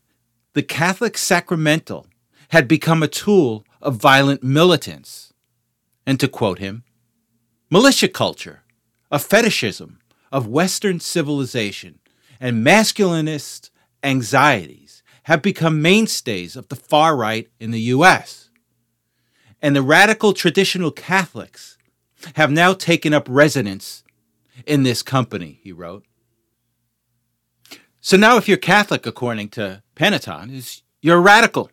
the 0.54 0.62
Catholic 0.62 1.18
sacramental 1.18 2.06
had 2.48 2.68
become 2.68 3.02
a 3.02 3.08
tool 3.08 3.64
of 3.82 3.96
violent 3.96 4.42
militants. 4.42 5.32
And 6.06 6.20
to 6.20 6.28
quote 6.28 6.58
him, 6.58 6.84
militia 7.70 8.08
culture, 8.08 8.62
a 9.10 9.18
fetishism 9.18 9.98
of 10.30 10.46
Western 10.46 11.00
civilization, 11.00 11.98
and 12.40 12.64
masculinist 12.64 13.70
anxieties 14.04 15.02
have 15.24 15.42
become 15.42 15.82
mainstays 15.82 16.54
of 16.54 16.68
the 16.68 16.76
far 16.76 17.16
right 17.16 17.48
in 17.58 17.70
the 17.70 17.80
US. 17.80 18.50
And 19.62 19.74
the 19.74 19.82
radical 19.82 20.34
traditional 20.34 20.90
Catholics 20.90 21.78
have 22.36 22.50
now 22.50 22.74
taken 22.74 23.14
up 23.14 23.26
residence 23.28 24.04
in 24.66 24.82
this 24.82 25.02
company, 25.02 25.58
he 25.62 25.72
wrote. 25.72 26.04
So 28.00 28.18
now, 28.18 28.36
if 28.36 28.46
you're 28.46 28.58
Catholic, 28.58 29.06
according 29.06 29.48
to 29.50 29.82
Panettiere, 29.96 30.82
you're 31.00 31.16
a 31.16 31.20
radical, 31.20 31.70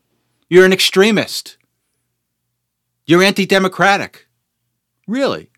you're 0.49 0.65
an 0.65 0.71
extremist, 0.71 1.57
you're 3.05 3.21
anti 3.21 3.45
democratic. 3.45 4.27
Really? 5.07 5.51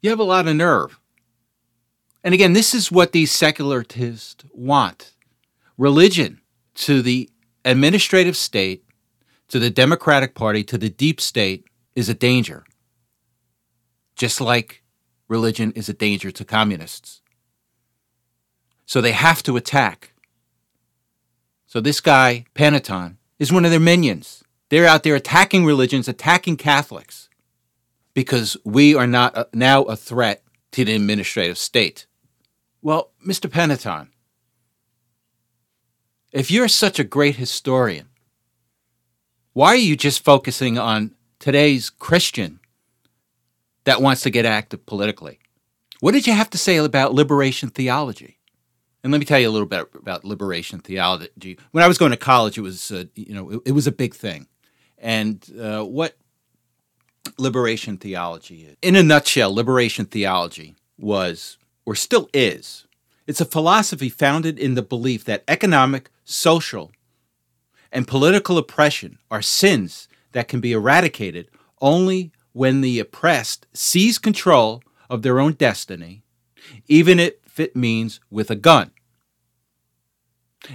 You 0.00 0.10
have 0.10 0.20
a 0.20 0.24
lot 0.24 0.46
of 0.46 0.54
nerve. 0.54 1.00
And 2.24 2.34
again, 2.34 2.52
this 2.52 2.74
is 2.74 2.92
what 2.92 3.12
these 3.12 3.32
secularists 3.32 4.44
want 4.52 5.12
religion 5.76 6.40
to 6.74 7.02
the 7.02 7.28
administrative 7.64 8.36
state 8.36 8.84
to 9.48 9.58
the 9.58 9.70
Democratic 9.70 10.34
Party 10.34 10.62
to 10.64 10.78
the 10.78 10.88
deep 10.88 11.20
state 11.20 11.66
is 11.94 12.08
a 12.08 12.14
danger, 12.14 12.64
just 14.16 14.40
like 14.40 14.82
religion 15.28 15.72
is 15.72 15.88
a 15.88 15.94
danger 15.94 16.30
to 16.30 16.44
communists. 16.44 17.20
So 18.86 19.00
they 19.00 19.12
have 19.12 19.42
to 19.44 19.56
attack. 19.56 20.14
So 21.66 21.80
this 21.80 22.00
guy, 22.00 22.44
Panettiere, 22.54 23.16
is 23.38 23.52
one 23.52 23.64
of 23.64 23.70
their 23.70 23.80
minions. 23.80 24.44
They're 24.68 24.86
out 24.86 25.02
there 25.02 25.14
attacking 25.14 25.64
religions, 25.64 26.08
attacking 26.08 26.56
Catholics, 26.56 27.28
because 28.14 28.56
we 28.64 28.94
are 28.94 29.06
not 29.06 29.54
now 29.54 29.82
a 29.82 29.96
threat 29.96 30.42
to 30.72 30.84
the 30.84 30.94
administrative 30.94 31.58
state. 31.58 32.06
Well, 32.82 33.12
Mr. 33.24 33.48
Panettiere, 33.48 34.08
if 36.32 36.50
you're 36.50 36.66
such 36.66 36.98
a 36.98 37.04
great 37.04 37.36
historian, 37.36 38.08
why 39.52 39.68
are 39.68 39.76
you 39.76 39.96
just 39.96 40.24
focusing 40.24 40.78
on 40.78 41.14
today's 41.38 41.90
Christian 41.90 42.58
that 43.84 44.02
wants 44.02 44.22
to 44.22 44.30
get 44.30 44.44
active 44.44 44.84
politically? 44.84 45.38
What 46.00 46.12
did 46.12 46.26
you 46.26 46.32
have 46.32 46.50
to 46.50 46.58
say 46.58 46.76
about 46.78 47.14
liberation 47.14 47.68
theology? 47.68 48.38
And 49.04 49.12
let 49.12 49.18
me 49.18 49.24
tell 49.24 49.38
you 49.38 49.48
a 49.48 49.50
little 49.50 49.68
bit 49.68 49.86
about 49.94 50.24
liberation 50.24 50.80
theology. 50.80 51.58
When 51.70 51.84
I 51.84 51.88
was 51.88 51.98
going 51.98 52.10
to 52.10 52.16
college, 52.16 52.58
it 52.58 52.62
was 52.62 52.90
uh, 52.90 53.04
you 53.14 53.34
know 53.34 53.50
it, 53.50 53.60
it, 53.66 53.72
was 53.72 53.86
a 53.86 53.92
big 53.92 54.14
thing, 54.14 54.46
and 54.98 55.44
uh, 55.60 55.82
what 55.82 56.16
liberation 57.36 57.96
theology 57.96 58.62
is, 58.62 58.76
in 58.80 58.94
a 58.94 59.02
nutshell, 59.02 59.52
liberation 59.52 60.06
theology 60.06 60.76
was 60.98 61.58
or 61.84 61.94
still 61.94 62.28
is. 62.32 62.86
It's 63.26 63.40
a 63.40 63.46
philosophy 63.46 64.08
founded 64.08 64.58
in 64.58 64.74
the 64.74 64.82
belief 64.82 65.24
that 65.24 65.44
economic, 65.46 66.10
social, 66.24 66.90
and 67.92 68.08
political 68.08 68.58
oppression 68.58 69.18
are 69.30 69.42
sins 69.42 70.08
that 70.32 70.48
can 70.48 70.60
be 70.60 70.72
eradicated 70.72 71.48
only 71.80 72.32
when 72.52 72.80
the 72.80 72.98
oppressed 72.98 73.66
seize 73.72 74.18
control 74.18 74.82
of 75.08 75.22
their 75.22 75.40
own 75.40 75.52
destiny, 75.52 76.24
even 76.88 77.18
if 77.18 77.60
it 77.60 77.76
means 77.76 78.20
with 78.30 78.50
a 78.50 78.56
gun. 78.56 78.90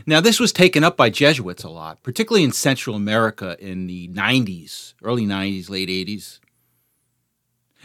Now, 0.05 0.19
this 0.19 0.39
was 0.39 0.51
taken 0.51 0.83
up 0.83 0.97
by 0.97 1.09
Jesuits 1.09 1.63
a 1.63 1.69
lot, 1.69 2.03
particularly 2.03 2.43
in 2.43 2.51
Central 2.51 2.95
America 2.95 3.55
in 3.59 3.87
the 3.87 4.09
90s, 4.09 4.93
early 5.01 5.25
90s, 5.25 5.69
late 5.69 5.89
80s. 5.89 6.39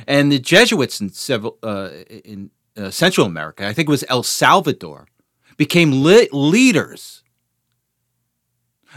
And 0.06 0.32
the 0.32 0.40
Jesuits 0.40 1.00
in, 1.00 1.10
several, 1.10 1.58
uh, 1.62 1.90
in 2.24 2.50
uh, 2.76 2.90
Central 2.90 3.26
America, 3.26 3.66
I 3.66 3.72
think 3.72 3.88
it 3.88 3.90
was 3.90 4.04
El 4.08 4.22
Salvador, 4.22 5.06
became 5.56 6.02
leaders 6.02 7.22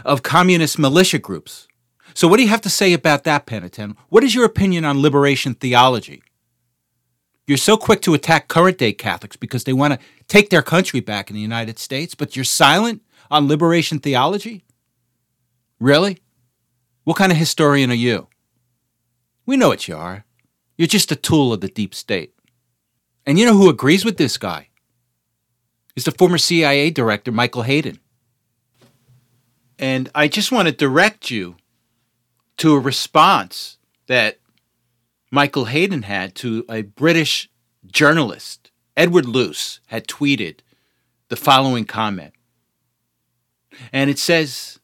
of 0.04 0.22
communist 0.22 0.78
militia 0.78 1.18
groups. 1.18 1.68
So, 2.14 2.28
what 2.28 2.38
do 2.38 2.42
you 2.42 2.48
have 2.48 2.62
to 2.62 2.70
say 2.70 2.92
about 2.92 3.24
that, 3.24 3.46
Panettiere? 3.46 3.96
What 4.08 4.24
is 4.24 4.34
your 4.34 4.44
opinion 4.44 4.84
on 4.84 5.02
liberation 5.02 5.54
theology? 5.54 6.22
You're 7.46 7.58
so 7.58 7.76
quick 7.76 8.02
to 8.02 8.14
attack 8.14 8.48
current 8.48 8.78
day 8.78 8.92
Catholics 8.92 9.36
because 9.36 9.64
they 9.64 9.72
want 9.72 9.94
to 9.94 10.06
take 10.26 10.50
their 10.50 10.62
country 10.62 11.00
back 11.00 11.30
in 11.30 11.36
the 11.36 11.42
United 11.42 11.78
States, 11.78 12.14
but 12.14 12.34
you're 12.34 12.44
silent 12.44 13.02
on 13.30 13.48
liberation 13.48 13.98
theology? 14.00 14.64
Really? 15.78 16.18
What 17.04 17.16
kind 17.16 17.30
of 17.30 17.38
historian 17.38 17.90
are 17.90 17.94
you? 17.94 18.28
We 19.44 19.56
know 19.56 19.68
what 19.68 19.86
you 19.86 19.96
are. 19.96 20.24
You're 20.76 20.88
just 20.88 21.12
a 21.12 21.16
tool 21.16 21.52
of 21.52 21.60
the 21.60 21.68
deep 21.68 21.94
state. 21.94 22.34
And 23.26 23.38
you 23.38 23.44
know 23.44 23.56
who 23.56 23.68
agrees 23.68 24.04
with 24.04 24.16
this 24.16 24.38
guy? 24.38 24.68
Is 25.96 26.04
the 26.04 26.12
former 26.12 26.38
CIA 26.38 26.90
director, 26.90 27.32
Michael 27.32 27.62
Hayden. 27.62 27.98
And 29.78 30.08
I 30.14 30.28
just 30.28 30.52
want 30.52 30.68
to 30.68 30.72
direct 30.72 31.30
you 31.30 31.56
to 32.58 32.74
a 32.74 32.80
response 32.80 33.78
that 34.06 34.38
Michael 35.30 35.66
Hayden 35.66 36.02
had 36.02 36.34
to 36.36 36.64
a 36.70 36.82
British 36.82 37.50
journalist. 37.86 38.70
Edward 38.96 39.26
Luce 39.26 39.80
had 39.86 40.06
tweeted 40.06 40.60
the 41.28 41.36
following 41.36 41.84
comment. 41.84 42.32
And 43.92 44.08
it 44.08 44.18
says, 44.18 44.78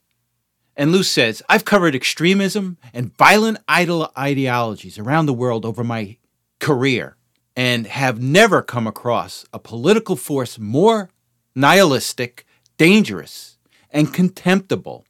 and 0.76 0.92
Luce 0.92 1.10
says, 1.10 1.42
I've 1.48 1.64
covered 1.64 1.94
extremism 1.94 2.76
and 2.92 3.16
violent 3.16 3.58
ideologies 3.70 4.98
around 4.98 5.26
the 5.26 5.32
world 5.32 5.64
over 5.64 5.84
my 5.84 6.16
career 6.58 7.16
and 7.56 7.86
have 7.86 8.22
never 8.22 8.62
come 8.62 8.86
across 8.86 9.44
a 9.52 9.58
political 9.58 10.16
force 10.16 10.58
more 10.58 11.10
nihilistic, 11.54 12.46
dangerous, 12.78 13.58
and 13.90 14.14
contemptible 14.14 15.04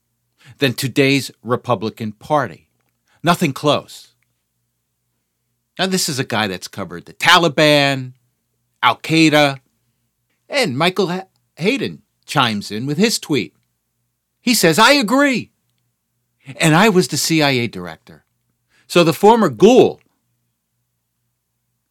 than 0.59 0.75
today's 0.75 1.31
Republican 1.43 2.13
Party. 2.13 2.69
Nothing 3.23 3.53
close. 3.53 4.15
Now, 5.79 5.87
this 5.87 6.09
is 6.09 6.19
a 6.19 6.25
guy 6.25 6.49
that's 6.49 6.69
covered 6.69 7.07
the 7.07 7.15
Taliban, 7.15 8.13
Al 8.83 8.99
Qaeda, 8.99 9.59
and 10.49 10.77
Michael 10.77 11.23
Hayden 11.57 12.03
chimes 12.27 12.71
in 12.71 12.87
with 12.87 12.99
his 12.99 13.19
tweet. 13.19 13.55
He 14.41 14.55
says, 14.55 14.79
I 14.79 14.93
agree. 14.93 15.53
And 16.57 16.75
I 16.75 16.89
was 16.89 17.09
the 17.09 17.17
CIA 17.17 17.69
director. 17.69 18.25
So 18.87 19.05
the 19.05 19.15
former 19.15 19.49
ghoul. 19.49 20.02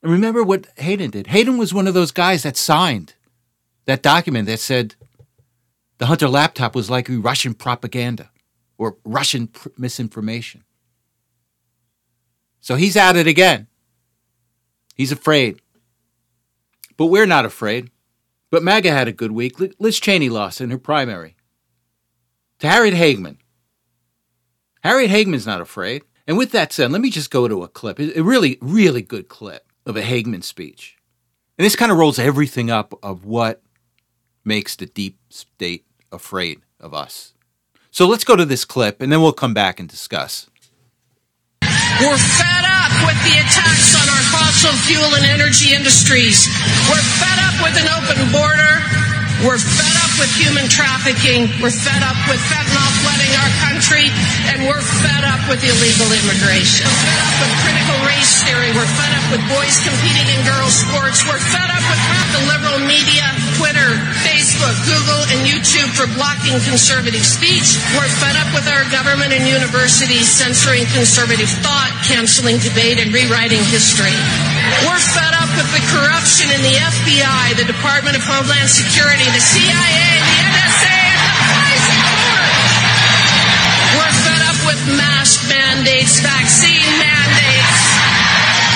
And 0.01 0.11
remember 0.11 0.43
what 0.43 0.67
Hayden 0.77 1.11
did. 1.11 1.27
Hayden 1.27 1.57
was 1.57 1.73
one 1.73 1.87
of 1.87 1.93
those 1.93 2.11
guys 2.11 2.43
that 2.43 2.57
signed 2.57 3.13
that 3.85 4.01
document 4.01 4.47
that 4.47 4.59
said 4.59 4.95
the 5.97 6.07
Hunter 6.07 6.27
laptop 6.27 6.75
was 6.75 6.89
likely 6.89 7.17
Russian 7.17 7.53
propaganda 7.53 8.31
or 8.77 8.97
Russian 9.03 9.47
pr- 9.47 9.69
misinformation. 9.77 10.63
So 12.59 12.75
he's 12.75 12.97
at 12.97 13.15
it 13.15 13.27
again. 13.27 13.67
He's 14.95 15.11
afraid. 15.11 15.61
But 16.97 17.07
we're 17.07 17.25
not 17.25 17.45
afraid. 17.45 17.91
But 18.49 18.63
MAGA 18.63 18.91
had 18.91 19.07
a 19.07 19.13
good 19.13 19.31
week. 19.31 19.55
Liz 19.79 19.99
Cheney 19.99 20.29
lost 20.29 20.61
in 20.61 20.71
her 20.71 20.77
primary 20.77 21.35
to 22.59 22.67
Harriet 22.67 22.95
Hageman. 22.95 23.37
Harriet 24.83 25.09
Hageman's 25.09 25.47
not 25.47 25.61
afraid. 25.61 26.03
And 26.27 26.37
with 26.37 26.51
that 26.51 26.73
said, 26.73 26.91
let 26.91 27.01
me 27.01 27.09
just 27.09 27.31
go 27.31 27.47
to 27.47 27.63
a 27.63 27.67
clip, 27.67 27.99
a 27.99 28.21
really, 28.21 28.57
really 28.61 29.01
good 29.01 29.27
clip 29.27 29.70
of 29.85 29.95
a 29.95 30.01
Hageman 30.01 30.43
speech. 30.43 30.97
And 31.57 31.65
this 31.65 31.75
kind 31.75 31.91
of 31.91 31.97
rolls 31.97 32.19
everything 32.19 32.71
up 32.71 32.93
of 33.03 33.25
what 33.25 33.61
makes 34.43 34.75
the 34.75 34.85
deep 34.85 35.19
state 35.29 35.85
afraid 36.11 36.61
of 36.79 36.93
us. 36.93 37.33
So 37.91 38.07
let's 38.07 38.23
go 38.23 38.35
to 38.35 38.45
this 38.45 38.65
clip 38.65 39.01
and 39.01 39.11
then 39.11 39.21
we'll 39.21 39.33
come 39.33 39.53
back 39.53 39.79
and 39.79 39.87
discuss. 39.87 40.49
We're 41.61 42.17
fed 42.17 42.65
up 42.65 42.93
with 43.05 43.19
the 43.21 43.37
attacks 43.37 43.93
on 43.93 44.07
our 44.09 44.25
fossil 44.33 44.73
fuel 44.89 45.13
and 45.13 45.25
energy 45.25 45.75
industries. 45.75 46.47
We're 46.89 47.05
fed 47.21 47.37
up 47.45 47.61
with 47.61 47.77
an 47.77 47.87
open 47.93 48.31
border. 48.33 48.81
We're 49.45 49.61
fed 49.61 49.95
up 50.00 50.00
with 50.21 50.29
human 50.37 50.69
trafficking. 50.69 51.49
We're 51.57 51.73
fed 51.73 52.05
up 52.05 52.13
with 52.29 52.37
fentanyl 52.45 52.93
flooding 53.01 53.33
our 53.41 53.51
country. 53.65 54.05
And 54.53 54.69
we're 54.69 54.85
fed 55.01 55.25
up 55.25 55.41
with 55.49 55.65
illegal 55.65 56.13
immigration. 56.13 56.85
We're 56.85 57.01
fed 57.01 57.21
up 57.25 57.33
with 57.41 57.53
critical 57.65 57.97
race 58.05 58.33
theory. 58.45 58.69
We're 58.77 58.93
fed 59.01 59.13
up 59.17 59.25
with 59.33 59.41
boys 59.49 59.81
competing 59.81 60.29
in 60.29 60.45
girls' 60.45 60.77
sports. 60.77 61.25
We're 61.25 61.41
fed 61.41 61.73
up 61.73 61.81
with 61.89 62.01
the 62.37 62.41
liberal 62.53 62.79
media, 62.85 63.25
Twitter, 63.57 63.97
Facebook, 64.21 64.77
Google, 64.85 65.25
and 65.33 65.41
YouTube 65.41 65.89
for 65.97 66.05
blocking 66.13 66.61
conservative 66.69 67.25
speech. 67.25 67.81
We're 67.97 68.05
fed 68.21 68.37
up 68.37 68.53
with 68.53 68.69
our 68.69 68.85
government 68.93 69.33
and 69.33 69.49
universities 69.49 70.29
censoring 70.29 70.85
conservative 70.93 71.49
thought, 71.65 71.89
canceling 72.05 72.61
debate, 72.61 73.01
and 73.01 73.09
rewriting 73.09 73.65
history. 73.73 74.13
We're 74.85 75.01
fed 75.01 75.33
up 75.33 75.40
with 75.55 75.71
the 75.75 75.83
corruption 75.91 76.47
in 76.51 76.61
the 76.61 76.75
FBI, 76.75 77.57
the 77.57 77.67
Department 77.67 78.15
of 78.15 78.23
Homeland 78.23 78.69
Security, 78.69 79.25
the 79.31 79.43
CIA, 79.43 80.07
the 80.23 80.37
NSA, 80.47 80.95
and 80.95 81.21
the 81.23 81.33
FISA. 81.51 81.97
We're 83.97 84.15
fed 84.23 84.43
up 84.47 84.59
with 84.63 84.81
mask 84.95 85.43
mandates, 85.51 86.19
vaccine 86.23 86.87
mandates, 86.99 87.79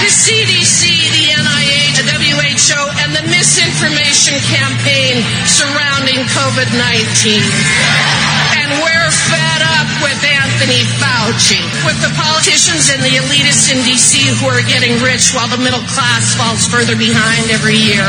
the 0.04 0.12
CDC, 0.12 0.82
the 1.16 1.26
NIH, 1.40 2.04
the 2.04 2.16
WHO, 2.24 2.82
and 3.04 3.16
the 3.16 3.24
misinformation 3.32 4.36
campaign 4.52 5.24
surrounding 5.48 6.28
COVID 6.34 6.70
19. 6.76 8.35
And 8.66 8.82
we're 8.82 9.14
fed 9.30 9.62
up 9.62 9.86
with 10.02 10.18
Anthony 10.26 10.82
Fauci, 10.98 11.62
with 11.86 12.02
the 12.02 12.10
politicians 12.18 12.90
and 12.90 12.98
the 13.06 13.14
elitists 13.22 13.70
in 13.70 13.78
D.C. 13.86 14.26
who 14.42 14.50
are 14.50 14.66
getting 14.66 14.98
rich 15.06 15.38
while 15.38 15.46
the 15.46 15.62
middle 15.62 15.86
class 15.94 16.34
falls 16.34 16.66
further 16.66 16.98
behind 16.98 17.54
every 17.54 17.78
year. 17.78 18.02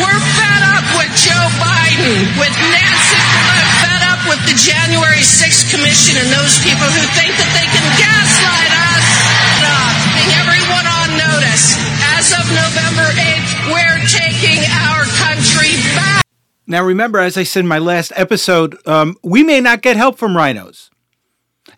We're 0.00 0.22
fed 0.32 0.62
up 0.64 0.86
with 0.96 1.12
Joe 1.20 1.48
Biden, 1.60 2.24
with 2.40 2.56
Nancy, 2.72 3.20
fed 3.84 4.00
up 4.08 4.24
with 4.24 4.40
the 4.48 4.56
January 4.56 5.20
6th 5.20 5.68
Commission 5.68 6.24
and 6.24 6.32
those 6.32 6.56
people 6.64 6.88
who 6.88 7.04
think 7.12 7.36
that 7.36 7.50
they 7.52 7.68
can 7.68 7.84
gaslight 8.00 8.72
us. 8.96 9.04
Putting 9.60 10.32
everyone 10.40 10.88
on 10.88 11.20
notice. 11.20 11.76
As 12.16 12.32
of 12.32 12.48
November 12.48 13.12
8th, 13.12 13.35
Now, 16.66 16.84
remember, 16.84 17.18
as 17.20 17.36
I 17.36 17.44
said 17.44 17.60
in 17.60 17.68
my 17.68 17.78
last 17.78 18.12
episode, 18.16 18.76
um, 18.86 19.16
we 19.22 19.42
may 19.42 19.60
not 19.60 19.82
get 19.82 19.96
help 19.96 20.18
from 20.18 20.36
rhinos. 20.36 20.90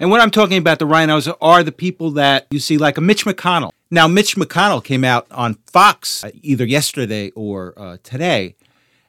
And 0.00 0.10
what 0.10 0.20
I'm 0.20 0.30
talking 0.30 0.58
about, 0.58 0.78
the 0.78 0.86
rhinos 0.86 1.28
are 1.40 1.62
the 1.62 1.72
people 1.72 2.12
that 2.12 2.46
you 2.50 2.58
see, 2.58 2.78
like 2.78 2.96
a 2.96 3.00
Mitch 3.00 3.24
McConnell. 3.24 3.70
Now, 3.90 4.06
Mitch 4.06 4.36
McConnell 4.36 4.82
came 4.82 5.04
out 5.04 5.26
on 5.30 5.54
Fox 5.66 6.24
uh, 6.24 6.30
either 6.42 6.64
yesterday 6.64 7.30
or 7.30 7.74
uh, 7.76 7.96
today 8.02 8.54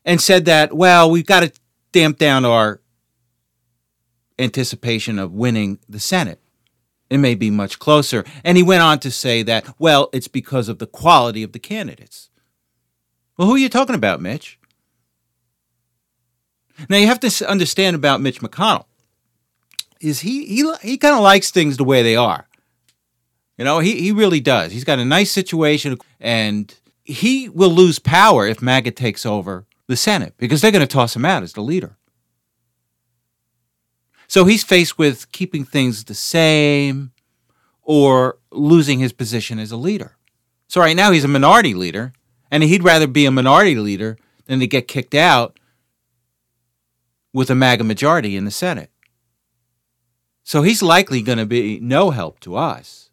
and 0.04 0.20
said 0.22 0.46
that, 0.46 0.74
well, 0.74 1.10
we've 1.10 1.26
got 1.26 1.42
to 1.42 1.52
damp 1.92 2.18
down 2.18 2.46
our 2.46 2.82
anticipation 4.38 5.20
of 5.20 5.34
winning 5.34 5.80
the 5.88 6.00
Senate. 6.00 6.42
It 7.10 7.18
may 7.18 7.36
be 7.36 7.50
much 7.50 7.80
closer. 7.80 8.24
And 8.44 8.58
he 8.58 8.63
went 8.63 8.82
on 8.82 9.00
to 9.00 9.12
say 9.12 9.44
that, 9.44 9.65
well, 9.80 10.10
it's 10.13 10.28
because 10.28 10.70
of 10.70 10.80
the 10.80 10.88
quality 10.88 11.44
of 11.44 11.54
the 11.54 11.60
candidates. 11.60 12.30
Well, 13.38 13.48
who 13.48 13.56
are 13.56 13.60
you 13.60 13.70
talking 13.70 13.96
about, 13.96 14.22
Mitch? 14.22 14.59
Now 16.88 16.98
you 16.98 17.08
have 17.08 17.20
to 17.22 17.50
understand 17.50 17.96
about 17.96 18.22
Mitch 18.22 18.39
McConnell 18.39 18.86
is 20.00 20.22
he 20.22 20.46
he 20.46 20.74
he 20.82 20.98
kind 20.98 21.15
of 21.15 21.22
likes 21.22 21.52
things 21.52 21.78
the 21.78 21.84
way 21.84 22.04
they 22.04 22.15
are. 22.15 22.48
You 23.58 23.65
know, 23.65 23.80
he 23.80 24.00
he 24.02 24.12
really 24.12 24.39
does. 24.39 24.72
He's 24.72 24.86
got 24.86 25.00
a 25.00 25.06
nice 25.06 25.32
situation 25.32 25.98
and 26.20 26.74
he 27.04 27.50
will 27.50 27.72
lose 27.72 28.00
power 28.00 28.48
if 28.48 28.62
MAGA 28.62 28.92
takes 28.92 29.26
over 29.26 29.65
the 29.88 29.98
Senate 29.98 30.36
because 30.38 30.62
they're 30.62 30.72
going 30.72 30.88
to 30.88 30.88
toss 30.88 31.15
him 31.15 31.26
out 31.26 31.44
as 31.44 31.54
the 31.54 31.62
leader. 31.62 31.98
So 34.28 34.46
he's 34.46 34.63
faced 34.63 35.00
with 35.00 35.32
keeping 35.32 35.65
things 35.65 36.04
the 36.04 36.13
same 36.13 37.12
or 37.82 38.38
losing 38.52 39.00
his 39.00 39.12
position 39.12 39.58
as 39.58 39.72
a 39.72 39.78
leader. 39.78 40.15
So 40.68 40.80
right 40.80 40.96
now 40.96 41.12
he's 41.12 41.24
a 41.24 41.28
minority 41.28 41.74
leader, 41.74 42.13
and 42.52 42.62
he'd 42.62 42.84
rather 42.84 43.08
be 43.08 43.26
a 43.26 43.32
minority 43.32 43.74
leader 43.74 44.18
than 44.46 44.60
to 44.60 44.68
get 44.68 44.88
kicked 44.88 45.15
out 45.15 45.59
with 47.34 47.50
a 47.50 47.56
MAGA 47.56 47.84
majority 47.84 48.36
in 48.36 48.46
the 48.46 48.52
Senate. 48.52 48.92
So 50.44 50.63
he's 50.63 50.82
likely 50.82 51.22
going 51.22 51.38
to 51.38 51.46
be 51.46 51.80
no 51.80 52.10
help 52.10 52.39
to 52.42 52.56
us. 52.56 53.10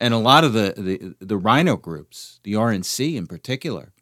And 0.00 0.14
a 0.14 0.18
lot 0.18 0.44
of 0.44 0.52
the, 0.52 0.74
the, 0.76 1.14
the 1.24 1.36
rhino 1.36 1.76
groups, 1.76 2.38
the 2.44 2.52
RNC 2.52 3.16
in 3.16 3.26
particular. 3.26 3.92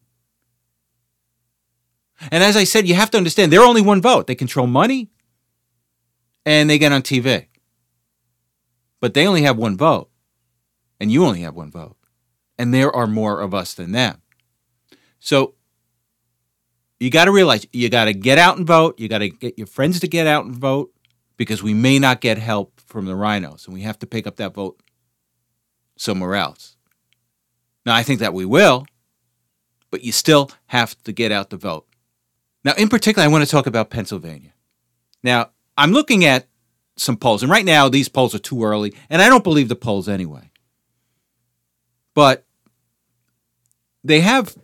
And 2.31 2.43
as 2.43 2.57
I 2.57 2.65
said, 2.65 2.89
you 2.89 2.95
have 2.95 3.11
to 3.13 3.19
understand 3.19 3.53
they're 3.53 3.63
only 3.63 3.83
one 3.83 4.03
vote. 4.03 4.27
They 4.27 4.35
control 4.35 4.67
money 4.67 5.11
and 6.45 6.69
they 6.69 6.79
get 6.79 6.93
on 6.93 7.03
TV. 7.03 7.47
But 9.01 9.15
they 9.15 9.27
only 9.27 9.43
have 9.43 9.57
one 9.57 9.77
vote. 9.77 10.11
And 10.99 11.13
you 11.13 11.27
only 11.27 11.43
have 11.43 11.55
one 11.55 11.71
vote. 11.71 11.97
And 12.59 12.73
there 12.73 12.91
are 12.91 13.07
more 13.07 13.41
of 13.41 13.53
us 13.53 13.75
than 13.75 13.93
them. 13.93 14.23
So 15.19 15.56
you 16.99 17.11
got 17.11 17.27
to 17.27 17.33
realize 17.33 17.67
you 17.73 17.89
got 17.89 18.07
to 18.07 18.15
get 18.15 18.39
out 18.39 18.57
and 18.57 18.67
vote. 18.67 18.99
You 18.99 19.09
got 19.09 19.19
to 19.19 19.29
get 19.29 19.59
your 19.59 19.67
friends 19.67 20.01
to 20.01 20.09
get 20.09 20.27
out 20.27 20.45
and 20.45 20.55
vote 20.55 20.93
because 21.37 21.63
we 21.63 21.75
may 21.75 21.99
not 21.99 22.21
get 22.21 22.39
help 22.39 22.81
from 22.81 23.05
the 23.07 23.15
rhinos 23.15 23.67
and 23.67 23.75
we 23.75 23.83
have 23.83 23.99
to 23.99 24.07
pick 24.07 24.27
up 24.27 24.37
that 24.37 24.55
vote 24.55 24.81
somewhere 25.97 26.35
else. 26.35 26.77
Now, 27.85 27.95
I 27.95 28.03
think 28.03 28.21
that 28.21 28.35
we 28.35 28.45
will, 28.45 28.87
but 29.91 30.03
you 30.03 30.13
still 30.13 30.51
have 30.67 31.01
to 31.05 31.13
get 31.13 31.33
out 31.33 31.51
the 31.51 31.57
vote. 31.57 31.87
Now, 32.65 32.73
in 32.77 32.89
particular, 32.89 33.25
I 33.25 33.29
want 33.29 33.45
to 33.45 33.51
talk 33.51 33.67
about 33.67 33.91
Pennsylvania. 33.91 34.53
Now, 35.23 35.51
I'm 35.79 35.93
looking 35.93 36.25
at 36.25 36.49
some 36.97 37.17
polls, 37.17 37.43
and 37.43 37.53
right 37.53 37.65
now 37.65 37.89
these 37.89 38.09
polls 38.09 38.35
are 38.35 38.41
too 38.41 38.65
early, 38.65 38.95
and 39.09 39.23
I 39.23 39.29
don't 39.29 39.45
believe 39.45 39.69
the 39.69 39.77
polls 39.77 40.09
anyway. 40.09 40.51
But 42.15 42.45
they 44.03 44.21
have 44.21 44.57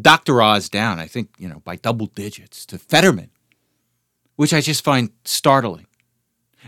Dr. 0.00 0.42
Oz 0.42 0.68
down, 0.68 0.98
I 0.98 1.06
think, 1.06 1.30
you 1.38 1.48
know, 1.48 1.60
by 1.60 1.76
double 1.76 2.06
digits 2.06 2.66
to 2.66 2.78
Fetterman, 2.78 3.30
which 4.36 4.52
I 4.52 4.60
just 4.60 4.84
find 4.84 5.10
startling. 5.24 5.86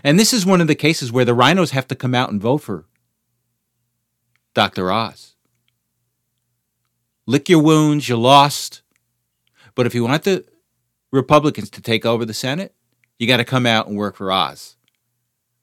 And 0.02 0.18
this 0.18 0.32
is 0.32 0.46
one 0.46 0.60
of 0.60 0.66
the 0.66 0.74
cases 0.74 1.12
where 1.12 1.24
the 1.24 1.34
rhinos 1.34 1.72
have 1.72 1.88
to 1.88 1.94
come 1.94 2.14
out 2.14 2.30
and 2.30 2.40
vote 2.40 2.58
for 2.58 2.86
Dr. 4.54 4.90
Oz. 4.90 5.34
Lick 7.26 7.48
your 7.48 7.62
wounds, 7.62 8.08
you 8.08 8.16
lost. 8.16 8.82
But 9.74 9.86
if 9.86 9.94
you 9.94 10.04
want 10.04 10.24
the 10.24 10.44
Republicans 11.12 11.70
to 11.70 11.82
take 11.82 12.06
over 12.06 12.24
the 12.24 12.34
Senate, 12.34 12.74
you 13.18 13.26
got 13.26 13.36
to 13.36 13.44
come 13.44 13.66
out 13.66 13.86
and 13.86 13.96
work 13.96 14.16
for 14.16 14.32
Oz. 14.32 14.76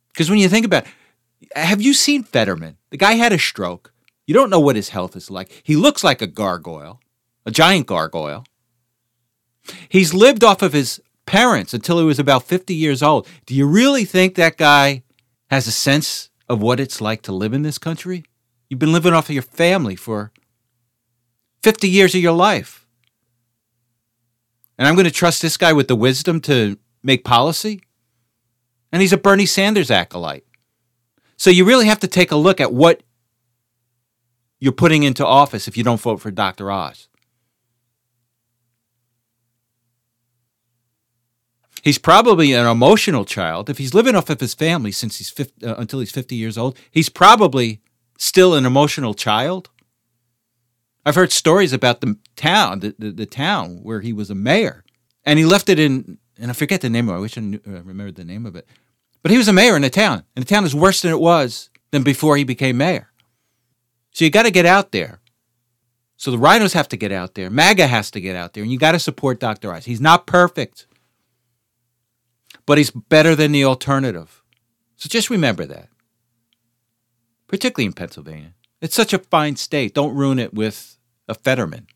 Because 0.10 0.30
when 0.30 0.40
you 0.40 0.50
think 0.50 0.66
about 0.66 0.86
it, 0.86 1.58
have 1.58 1.82
you 1.82 1.94
seen 1.94 2.24
Fetterman? 2.24 2.78
The 2.90 2.98
guy 2.98 3.14
had 3.14 3.34
a 3.34 3.40
stroke. 3.40 3.94
You 4.26 4.34
don't 4.34 4.50
know 4.50 4.60
what 4.60 4.76
his 4.76 4.90
health 4.90 5.16
is 5.16 5.32
like. 5.32 5.62
He 5.64 5.76
looks 5.76 6.04
like 6.04 6.22
a 6.22 6.28
gargoyle, 6.28 7.00
a 7.48 7.52
giant 7.52 7.88
gargoyle. 7.88 8.46
He's 9.90 10.14
lived 10.14 10.44
off 10.44 10.62
of 10.62 10.74
his 10.74 11.02
parents 11.26 11.74
until 11.74 11.98
he 11.98 12.04
was 12.04 12.20
about 12.20 12.44
50 12.44 12.76
years 12.76 13.02
old. 13.02 13.26
Do 13.46 13.56
you 13.56 13.66
really 13.66 14.06
think 14.06 14.36
that 14.36 14.58
guy 14.58 15.04
has 15.50 15.66
a 15.66 15.72
sense 15.72 16.30
of 16.50 16.62
what 16.62 16.80
it's 16.80 17.02
like 17.02 17.22
to 17.24 17.32
live 17.32 17.54
in 17.54 17.64
this 17.64 17.78
country? 17.78 18.26
You've 18.70 18.82
been 18.82 18.92
living 18.92 19.14
off 19.14 19.30
of 19.30 19.34
your 19.34 19.44
family 19.44 19.96
for 19.96 20.32
50 21.64 21.90
years 21.90 22.14
of 22.14 22.22
your 22.22 22.34
life. 22.34 22.86
And 24.78 24.88
I'm 24.88 24.96
going 24.96 25.06
to 25.06 25.12
trust 25.12 25.42
this 25.42 25.58
guy 25.58 25.72
with 25.72 25.88
the 25.88 25.96
wisdom 25.96 26.42
to 26.42 26.78
make 27.02 27.24
policy? 27.24 27.82
And 28.92 29.02
he's 29.02 29.14
a 29.14 29.18
Bernie 29.18 29.46
Sanders 29.46 29.90
acolyte. 29.90 30.46
So 31.38 31.50
you 31.50 31.66
really 31.66 31.88
have 31.88 32.00
to 32.02 32.08
take 32.08 32.32
a 32.32 32.36
look 32.36 32.60
at 32.60 32.74
what 32.74 33.04
you're 34.60 34.74
putting 34.74 35.04
into 35.04 35.26
office 35.26 35.68
if 35.68 35.78
you 35.78 35.84
don't 35.84 36.02
vote 36.02 36.20
for 36.20 36.32
Dr. 36.32 36.72
Oz. 36.72 37.08
He's 41.88 41.98
probably 41.98 42.52
an 42.52 42.66
emotional 42.66 43.24
child. 43.24 43.70
If 43.70 43.78
he's 43.78 43.94
living 43.94 44.14
off 44.14 44.30
of 44.30 44.42
his 44.42 44.54
family 44.54 44.92
since 44.92 45.20
he's 45.20 45.30
50, 45.30 45.66
uh, 45.66 45.76
until 45.76 46.02
he's 46.02 46.12
50 46.12 46.36
years 46.36 46.58
old, 46.58 46.78
he's 46.92 47.08
probably 47.08 47.80
still 48.18 48.56
an 48.56 48.66
emotional 48.66 49.14
child. 49.14 49.70
I've 51.06 51.16
heard 51.16 51.32
stories 51.32 51.72
about 51.72 52.02
the 52.02 52.18
town, 52.36 52.82
the, 52.82 52.94
the, 53.00 53.12
the 53.12 53.26
town 53.26 53.80
where 53.84 54.02
he 54.02 54.12
was 54.12 54.30
a 54.30 54.36
mayor, 54.36 54.84
and 55.24 55.40
he 55.40 55.46
left 55.46 55.70
it 55.70 55.80
in, 55.80 56.18
and 56.38 56.52
I 56.52 56.54
forget 56.54 56.82
the 56.82 56.90
name 56.90 57.08
of 57.08 57.16
it. 57.16 57.20
I 57.20 57.22
wish 57.22 57.38
I 57.38 57.42
knew, 57.42 57.62
uh, 57.66 57.82
remembered 57.84 58.16
the 58.16 58.26
name 58.26 58.46
of 58.46 58.58
it. 58.58 58.68
But 59.24 59.32
he 59.32 59.38
was 59.38 59.48
a 59.48 59.54
mayor 59.54 59.78
in 59.78 59.86
a 59.86 59.90
town, 59.90 60.24
and 60.36 60.44
the 60.44 60.50
town 60.50 60.66
is 60.66 60.76
worse 60.76 61.02
than 61.04 61.12
it 61.12 61.22
was 61.22 61.70
than 61.92 62.04
before 62.04 62.36
he 62.36 62.44
became 62.44 62.76
mayor. 62.76 63.12
So 64.12 64.26
you 64.26 64.30
got 64.30 64.44
to 64.44 64.52
get 64.52 64.66
out 64.66 64.92
there. 64.92 65.22
So 66.18 66.32
the 66.32 66.38
rhinos 66.38 66.74
have 66.74 66.90
to 66.90 66.98
get 66.98 67.14
out 67.14 67.36
there. 67.36 67.50
MAGA 67.50 67.88
has 67.88 68.12
to 68.12 68.20
get 68.20 68.36
out 68.36 68.56
there, 68.56 68.64
and 68.64 68.74
you 68.74 68.78
got 68.78 68.92
to 68.92 69.00
support 69.00 69.40
Dr. 69.40 69.72
Oz. 69.72 69.86
He's 69.86 70.02
not 70.02 70.28
perfect 70.28 70.86
but 72.68 72.78
he's 72.78 72.92
better 72.92 73.36
than 73.36 73.52
the 73.52 73.64
alternative. 73.66 74.44
So 74.98 75.10
just 75.10 75.32
remember 75.32 75.66
that, 75.66 75.90
particularly 77.48 77.88
in 77.88 77.94
Pennsylvania. 77.94 78.54
It's 78.80 78.96
such 78.96 79.14
a 79.14 79.20
fine 79.20 79.56
state. 79.56 79.96
Don't 79.96 80.16
ruin 80.16 80.38
it 80.38 80.54
with 80.54 81.00
a 81.28 81.34
Fetterman. 81.34 81.88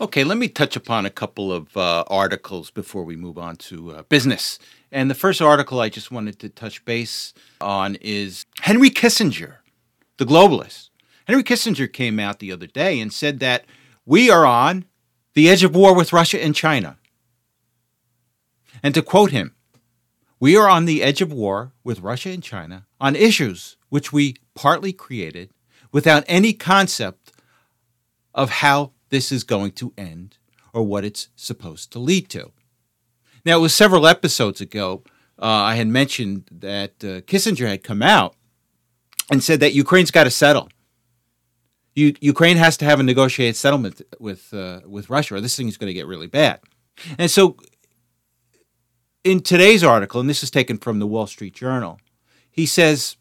Okay, 0.00 0.22
let 0.22 0.38
me 0.38 0.48
touch 0.48 0.76
upon 0.76 1.04
a 1.04 1.10
couple 1.10 1.52
of 1.52 1.76
uh, 1.76 2.04
articles 2.06 2.70
before 2.70 3.02
we 3.02 3.16
move 3.16 3.36
on 3.36 3.56
to 3.56 3.90
uh, 3.90 4.02
business. 4.04 4.58
And 4.92 5.10
the 5.10 5.14
first 5.14 5.42
article 5.42 5.80
I 5.80 5.88
just 5.88 6.12
wanted 6.12 6.38
to 6.38 6.48
touch 6.48 6.84
base 6.84 7.34
on 7.60 7.96
is 7.96 8.46
Henry 8.60 8.90
Kissinger, 8.90 9.56
the 10.18 10.24
globalist. 10.24 10.90
Henry 11.26 11.42
Kissinger 11.42 11.92
came 11.92 12.20
out 12.20 12.38
the 12.38 12.52
other 12.52 12.68
day 12.68 13.00
and 13.00 13.12
said 13.12 13.40
that 13.40 13.64
we 14.06 14.30
are 14.30 14.46
on 14.46 14.84
the 15.34 15.48
edge 15.50 15.64
of 15.64 15.74
war 15.74 15.94
with 15.94 16.12
Russia 16.12 16.42
and 16.42 16.54
China. 16.54 16.97
And 18.82 18.94
to 18.94 19.02
quote 19.02 19.30
him, 19.30 19.54
we 20.40 20.56
are 20.56 20.68
on 20.68 20.84
the 20.84 21.02
edge 21.02 21.20
of 21.20 21.32
war 21.32 21.72
with 21.82 22.00
Russia 22.00 22.30
and 22.30 22.42
China 22.42 22.86
on 23.00 23.16
issues 23.16 23.76
which 23.88 24.12
we 24.12 24.36
partly 24.54 24.92
created 24.92 25.50
without 25.92 26.24
any 26.26 26.52
concept 26.52 27.32
of 28.34 28.50
how 28.50 28.92
this 29.08 29.32
is 29.32 29.42
going 29.42 29.72
to 29.72 29.92
end 29.96 30.36
or 30.72 30.82
what 30.82 31.04
it's 31.04 31.28
supposed 31.34 31.90
to 31.92 31.98
lead 31.98 32.28
to. 32.28 32.52
Now, 33.44 33.58
it 33.58 33.62
was 33.62 33.74
several 33.74 34.06
episodes 34.06 34.60
ago, 34.60 35.02
uh, 35.40 35.46
I 35.46 35.76
had 35.76 35.88
mentioned 35.88 36.48
that 36.50 36.92
uh, 37.02 37.22
Kissinger 37.22 37.68
had 37.68 37.82
come 37.82 38.02
out 38.02 38.34
and 39.30 39.42
said 39.42 39.60
that 39.60 39.74
Ukraine's 39.74 40.10
got 40.10 40.24
to 40.24 40.30
settle. 40.30 40.68
U- 41.94 42.14
Ukraine 42.20 42.56
has 42.56 42.76
to 42.78 42.84
have 42.84 43.00
a 43.00 43.02
negotiated 43.02 43.56
settlement 43.56 44.02
with, 44.18 44.52
uh, 44.52 44.80
with 44.86 45.10
Russia, 45.10 45.36
or 45.36 45.40
this 45.40 45.56
thing 45.56 45.68
is 45.68 45.76
going 45.76 45.88
to 45.88 45.94
get 45.94 46.06
really 46.06 46.26
bad. 46.26 46.60
And 47.16 47.30
so 47.30 47.56
in 49.24 49.40
today's 49.40 49.84
article, 49.84 50.20
and 50.20 50.28
this 50.28 50.42
is 50.42 50.50
taken 50.50 50.78
from 50.78 50.98
the 50.98 51.06
Wall 51.06 51.26
Street 51.26 51.54
Journal, 51.54 52.00
he 52.50 52.66
says 52.66 53.16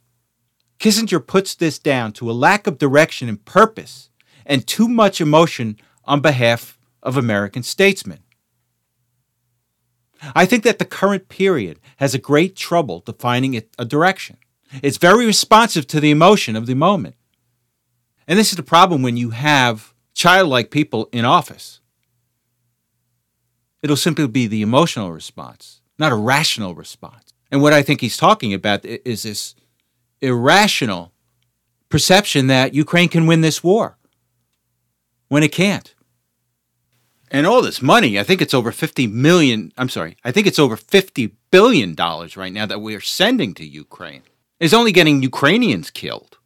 Kissinger 0.79 1.25
puts 1.25 1.55
this 1.55 1.79
down 1.79 2.11
to 2.13 2.29
a 2.29 2.33
lack 2.33 2.67
of 2.67 2.77
direction 2.77 3.27
and 3.29 3.43
purpose 3.43 4.09
and 4.45 4.65
too 4.65 4.87
much 4.87 5.19
emotion 5.19 5.77
on 6.05 6.21
behalf 6.21 6.79
of 7.03 7.17
American 7.17 7.63
statesmen. 7.63 8.19
I 10.35 10.45
think 10.45 10.63
that 10.63 10.79
the 10.79 10.85
current 10.85 11.29
period 11.29 11.79
has 11.97 12.15
a 12.15 12.19
great 12.19 12.55
trouble 12.55 13.01
defining 13.01 13.61
a 13.77 13.85
direction. 13.85 14.37
It's 14.81 14.97
very 14.97 15.25
responsive 15.25 15.87
to 15.87 15.99
the 15.99 16.11
emotion 16.11 16.55
of 16.55 16.65
the 16.65 16.75
moment. 16.75 17.15
And 18.27 18.37
this 18.37 18.49
is 18.49 18.57
the 18.57 18.63
problem 18.63 19.01
when 19.01 19.15
you 19.15 19.29
have 19.29 19.93
childlike 20.13 20.71
people 20.71 21.07
in 21.11 21.23
office. 21.23 21.79
It'll 23.81 23.95
simply 23.95 24.27
be 24.27 24.47
the 24.47 24.63
emotional 24.63 25.11
response, 25.11 25.81
not 25.97 26.11
a 26.11 26.15
rational 26.15 26.75
response. 26.75 27.33
And 27.51 27.61
what 27.61 27.73
I 27.73 27.81
think 27.81 28.01
he's 28.01 28.17
talking 28.17 28.53
about 28.53 28.85
is 28.85 29.23
this 29.23 29.55
irrational 30.21 31.11
perception 31.89 32.47
that 32.47 32.73
Ukraine 32.73 33.09
can 33.09 33.27
win 33.27 33.41
this 33.41 33.63
war 33.63 33.97
when 35.29 35.43
it 35.43 35.51
can't. 35.51 35.93
And 37.29 37.45
all 37.45 37.61
this 37.61 37.81
money, 37.81 38.17
I 38.17 38.23
think 38.23 38.41
it's 38.41 38.53
over 38.53 38.71
50 38.71 39.07
million, 39.07 39.73
I'm 39.77 39.89
sorry, 39.89 40.15
I 40.23 40.31
think 40.31 40.47
it's 40.47 40.59
over 40.59 40.77
50 40.77 41.33
billion 41.51 41.93
dollars 41.93 42.37
right 42.37 42.53
now 42.53 42.65
that 42.65 42.79
we 42.79 42.95
are 42.95 43.01
sending 43.01 43.53
to 43.55 43.65
Ukraine. 43.65 44.23
Is 44.59 44.73
only 44.73 44.91
getting 44.91 45.21
Ukrainians 45.21 45.91
killed. 45.91 46.37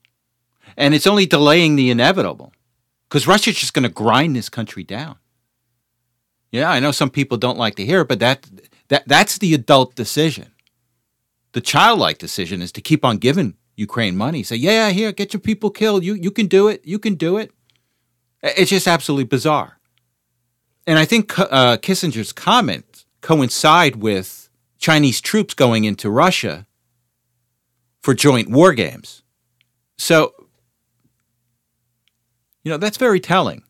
And 0.75 0.93
it's 0.93 1.07
only 1.07 1.25
delaying 1.25 1.75
the 1.77 1.89
inevitable. 1.89 2.51
Because 3.07 3.27
Russia's 3.27 3.55
just 3.55 3.73
going 3.73 3.83
to 3.83 3.89
grind 3.89 4.35
this 4.35 4.49
country 4.49 4.83
down. 4.83 5.17
Yeah, 6.51 6.69
I 6.69 6.81
know 6.81 6.91
some 6.91 7.09
people 7.09 7.37
don't 7.37 7.57
like 7.57 7.75
to 7.75 7.85
hear 7.85 8.01
it, 8.01 8.09
but 8.09 8.19
that, 8.19 8.49
that 8.91 9.07
that's 9.07 9.37
the 9.37 9.53
adult 9.53 9.95
decision. 9.95 10.51
The 11.53 11.61
childlike 11.61 12.17
decision 12.17 12.61
is 12.61 12.73
to 12.73 12.81
keep 12.81 13.05
on 13.05 13.17
giving 13.17 13.55
Ukraine 13.77 14.17
money. 14.17 14.43
Say, 14.43 14.57
yeah, 14.57 14.87
yeah, 14.87 14.89
here, 14.89 15.11
get 15.13 15.33
your 15.33 15.39
people 15.39 15.69
killed. 15.69 16.03
You 16.03 16.13
you 16.13 16.29
can 16.29 16.47
do 16.47 16.67
it. 16.67 16.81
You 16.83 16.99
can 16.99 17.15
do 17.15 17.37
it. 17.37 17.51
It's 18.43 18.69
just 18.69 18.87
absolutely 18.87 19.23
bizarre. 19.23 19.79
And 20.85 20.99
I 20.99 21.05
think 21.05 21.39
uh, 21.39 21.77
Kissinger's 21.77 22.33
comments 22.33 23.05
coincide 23.21 23.95
with 23.95 24.49
Chinese 24.77 25.21
troops 25.21 25.53
going 25.53 25.85
into 25.85 26.09
Russia 26.09 26.67
for 28.01 28.13
joint 28.13 28.49
war 28.49 28.73
games. 28.73 29.23
So, 29.97 30.33
you 32.63 32.71
know, 32.71 32.77
that's 32.77 32.97
very 32.97 33.21
telling. 33.21 33.63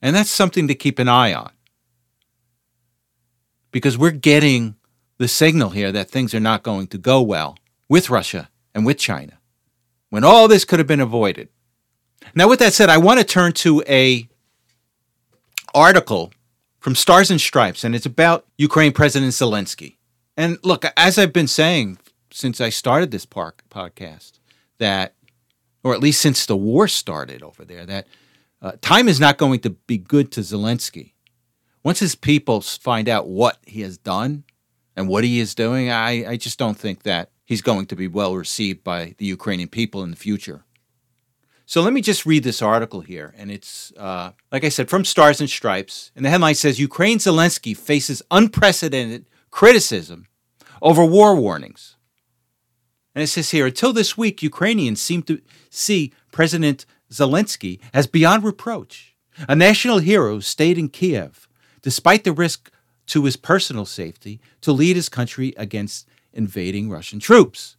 And 0.00 0.14
that's 0.14 0.30
something 0.30 0.68
to 0.68 0.74
keep 0.74 0.98
an 1.00 1.08
eye 1.08 1.34
on. 1.34 1.50
Because 3.70 3.96
we're 3.96 4.10
getting 4.10 4.76
the 5.18 5.28
signal 5.28 5.70
here 5.70 5.92
that 5.92 6.10
things 6.10 6.34
are 6.34 6.40
not 6.40 6.62
going 6.62 6.86
to 6.88 6.98
go 6.98 7.20
well 7.20 7.56
with 7.88 8.10
Russia 8.10 8.48
and 8.74 8.86
with 8.86 8.98
China 8.98 9.38
when 10.10 10.24
all 10.24 10.48
this 10.48 10.64
could 10.64 10.78
have 10.78 10.88
been 10.88 11.00
avoided. 11.00 11.48
Now, 12.34 12.48
with 12.48 12.58
that 12.58 12.74
said, 12.74 12.90
I 12.90 12.98
want 12.98 13.18
to 13.18 13.24
turn 13.24 13.52
to 13.52 13.82
a 13.88 14.28
article 15.74 16.32
from 16.78 16.94
Stars 16.94 17.30
and 17.30 17.40
Stripes, 17.40 17.84
and 17.84 17.94
it's 17.94 18.06
about 18.06 18.46
Ukraine 18.58 18.92
President 18.92 19.32
Zelensky. 19.32 19.96
And 20.36 20.58
look, 20.62 20.84
as 20.96 21.18
I've 21.18 21.32
been 21.32 21.46
saying 21.46 21.98
since 22.32 22.60
I 22.60 22.70
started 22.70 23.10
this 23.10 23.26
park 23.26 23.62
podcast, 23.70 24.32
that, 24.78 25.14
or 25.82 25.94
at 25.94 26.00
least 26.00 26.20
since 26.20 26.46
the 26.46 26.56
war 26.56 26.88
started 26.88 27.42
over 27.42 27.64
there, 27.64 27.84
that 27.86 28.06
uh, 28.62 28.72
time 28.80 29.08
is 29.08 29.20
not 29.20 29.38
going 29.38 29.60
to 29.60 29.70
be 29.70 29.98
good 29.98 30.30
to 30.32 30.40
Zelensky. 30.40 31.12
Once 31.82 31.98
his 32.00 32.14
people 32.14 32.60
find 32.60 33.08
out 33.08 33.28
what 33.28 33.58
he 33.66 33.80
has 33.80 33.96
done 33.96 34.44
and 34.96 35.08
what 35.08 35.24
he 35.24 35.40
is 35.40 35.54
doing, 35.54 35.90
I, 35.90 36.30
I 36.32 36.36
just 36.36 36.58
don't 36.58 36.78
think 36.78 37.04
that 37.04 37.30
he's 37.44 37.62
going 37.62 37.86
to 37.86 37.96
be 37.96 38.06
well 38.06 38.36
received 38.36 38.84
by 38.84 39.14
the 39.18 39.24
Ukrainian 39.24 39.68
people 39.68 40.02
in 40.02 40.10
the 40.10 40.16
future. 40.16 40.64
So 41.64 41.82
let 41.82 41.92
me 41.92 42.00
just 42.00 42.26
read 42.26 42.42
this 42.42 42.62
article 42.62 43.00
here. 43.00 43.32
And 43.38 43.50
it's, 43.50 43.92
uh, 43.96 44.32
like 44.50 44.64
I 44.64 44.70
said, 44.70 44.90
from 44.90 45.04
Stars 45.04 45.40
and 45.40 45.48
Stripes. 45.48 46.10
And 46.16 46.24
the 46.24 46.30
headline 46.30 46.56
says 46.56 46.80
Ukraine 46.80 47.18
Zelensky 47.18 47.76
faces 47.76 48.22
unprecedented 48.30 49.26
criticism 49.50 50.26
over 50.82 51.04
war 51.04 51.36
warnings. 51.36 51.96
And 53.14 53.22
it 53.22 53.28
says 53.28 53.50
here 53.50 53.66
until 53.66 53.92
this 53.92 54.18
week, 54.18 54.42
Ukrainians 54.42 55.00
seem 55.00 55.22
to 55.24 55.40
see 55.70 56.12
President 56.32 56.86
Zelensky 57.10 57.80
as 57.92 58.06
beyond 58.06 58.44
reproach, 58.44 59.14
a 59.48 59.56
national 59.56 59.98
hero 59.98 60.40
stayed 60.40 60.78
in 60.78 60.88
Kiev, 60.88 61.48
despite 61.82 62.24
the 62.24 62.32
risk 62.32 62.70
to 63.06 63.24
his 63.24 63.36
personal 63.36 63.84
safety, 63.84 64.40
to 64.60 64.72
lead 64.72 64.96
his 64.96 65.08
country 65.08 65.52
against 65.56 66.08
invading 66.32 66.90
Russian 66.90 67.18
troops. 67.18 67.76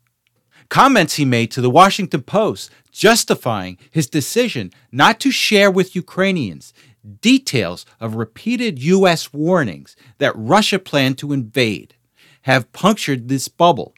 Comments 0.69 1.13
he 1.13 1.25
made 1.25 1.51
to 1.51 1.61
the 1.61 1.69
Washington 1.69 2.21
Post 2.21 2.69
justifying 2.91 3.77
his 3.89 4.07
decision 4.07 4.71
not 4.91 5.19
to 5.19 5.31
share 5.31 5.71
with 5.71 5.95
Ukrainians 5.95 6.73
details 7.21 7.85
of 7.99 8.15
repeated 8.15 8.79
U.S. 8.79 9.33
warnings 9.33 9.95
that 10.19 10.35
Russia 10.35 10.79
planned 10.79 11.17
to 11.17 11.33
invade 11.33 11.95
have 12.43 12.71
punctured 12.73 13.27
this 13.27 13.47
bubble, 13.47 13.93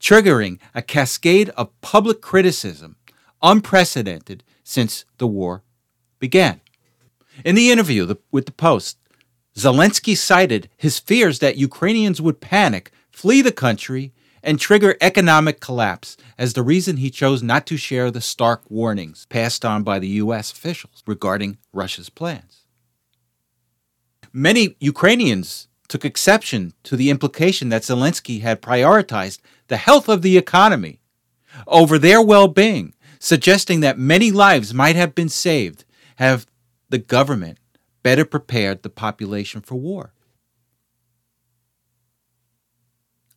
triggering 0.00 0.58
a 0.74 0.82
cascade 0.82 1.50
of 1.50 1.78
public 1.80 2.20
criticism 2.20 2.96
unprecedented 3.42 4.44
since 4.64 5.04
the 5.18 5.26
war 5.26 5.62
began. 6.18 6.60
In 7.44 7.54
the 7.54 7.70
interview 7.70 8.14
with 8.32 8.46
the 8.46 8.52
Post, 8.52 8.98
Zelensky 9.56 10.16
cited 10.16 10.68
his 10.76 10.98
fears 10.98 11.40
that 11.40 11.56
Ukrainians 11.56 12.20
would 12.20 12.40
panic 12.40 12.92
flee 13.10 13.42
the 13.42 13.50
country, 13.52 14.12
and 14.44 14.60
trigger 14.60 14.96
economic 15.00 15.58
collapse 15.58 16.16
as 16.38 16.52
the 16.52 16.62
reason 16.62 16.98
he 16.98 17.10
chose 17.10 17.42
not 17.42 17.66
to 17.66 17.76
share 17.76 18.12
the 18.12 18.20
stark 18.20 18.62
warnings 18.70 19.26
passed 19.26 19.64
on 19.64 19.82
by 19.82 19.98
the 19.98 20.08
U.S. 20.22 20.52
officials 20.52 21.02
regarding 21.04 21.58
Russia's 21.72 22.08
plans. 22.08 22.64
Many 24.32 24.76
Ukrainians 24.78 25.66
took 25.88 26.04
exception 26.04 26.74
to 26.84 26.96
the 26.96 27.10
implication 27.10 27.70
that 27.70 27.82
Zelensky 27.82 28.42
had 28.42 28.62
prioritized 28.62 29.40
the 29.66 29.78
health 29.78 30.08
of 30.08 30.22
the 30.22 30.38
economy 30.38 31.00
over 31.66 31.98
their 31.98 32.22
well 32.22 32.46
being, 32.46 32.94
suggesting 33.18 33.80
that 33.80 33.98
many 33.98 34.30
lives 34.30 34.72
might 34.72 34.94
have 34.94 35.14
been 35.14 35.28
saved 35.28 35.84
have 36.16 36.46
the 36.88 36.98
government 36.98 37.58
better 38.08 38.24
prepared 38.24 38.82
the 38.82 38.88
population 38.88 39.60
for 39.60 39.74
war. 39.74 40.14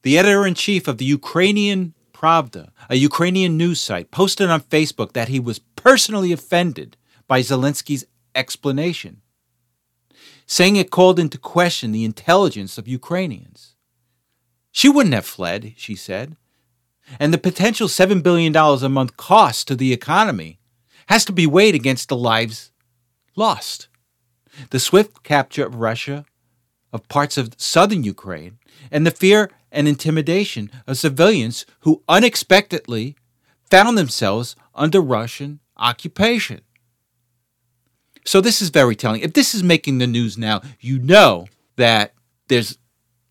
The 0.03 0.17
editor 0.17 0.47
in 0.47 0.53
chief 0.53 0.87
of 0.87 0.97
the 0.97 1.03
Ukrainian 1.03 1.93
Pravda, 2.13 2.69
a 2.89 2.95
Ukrainian 2.95 3.57
news 3.57 3.81
site, 3.81 4.11
posted 4.11 4.49
on 4.49 4.61
Facebook 4.61 5.11
that 5.11 5.27
he 5.27 5.41
was 5.41 5.59
personally 5.59 6.31
offended 6.31 6.95
by 7.27 7.41
Zelensky's 7.41 8.05
explanation, 8.33 9.19
saying 10.45 10.77
it 10.77 10.89
called 10.89 11.19
into 11.19 11.37
question 11.37 11.91
the 11.91 12.05
intelligence 12.05 12.77
of 12.77 12.87
Ukrainians. 12.87 13.75
She 14.71 14.87
wouldn't 14.87 15.15
have 15.19 15.25
fled, 15.25 15.73
she 15.75 15.95
said, 15.95 16.37
and 17.19 17.33
the 17.33 17.45
potential 17.49 17.89
$7 17.89 18.23
billion 18.23 18.55
a 18.55 18.87
month 18.87 19.17
cost 19.17 19.67
to 19.67 19.75
the 19.75 19.91
economy 19.91 20.61
has 21.07 21.25
to 21.25 21.33
be 21.33 21.45
weighed 21.45 21.75
against 21.75 22.07
the 22.07 22.15
lives 22.15 22.71
lost. 23.35 23.89
The 24.69 24.79
swift 24.79 25.23
capture 25.23 25.65
of 25.65 25.75
Russia 25.75 26.25
of 26.93 27.07
parts 27.07 27.37
of 27.37 27.53
southern 27.57 28.03
Ukraine 28.03 28.57
and 28.91 29.05
the 29.05 29.11
fear 29.11 29.49
and 29.71 29.87
intimidation 29.87 30.69
of 30.85 30.97
civilians 30.97 31.65
who 31.81 32.03
unexpectedly 32.07 33.15
found 33.69 33.97
themselves 33.97 34.55
under 34.75 34.99
Russian 34.99 35.59
occupation. 35.77 36.61
So, 38.25 38.41
this 38.41 38.61
is 38.61 38.69
very 38.69 38.95
telling. 38.95 39.21
If 39.21 39.33
this 39.33 39.55
is 39.55 39.63
making 39.63 39.97
the 39.97 40.07
news 40.07 40.37
now, 40.37 40.61
you 40.79 40.99
know 40.99 41.47
that 41.77 42.13
there's 42.49 42.77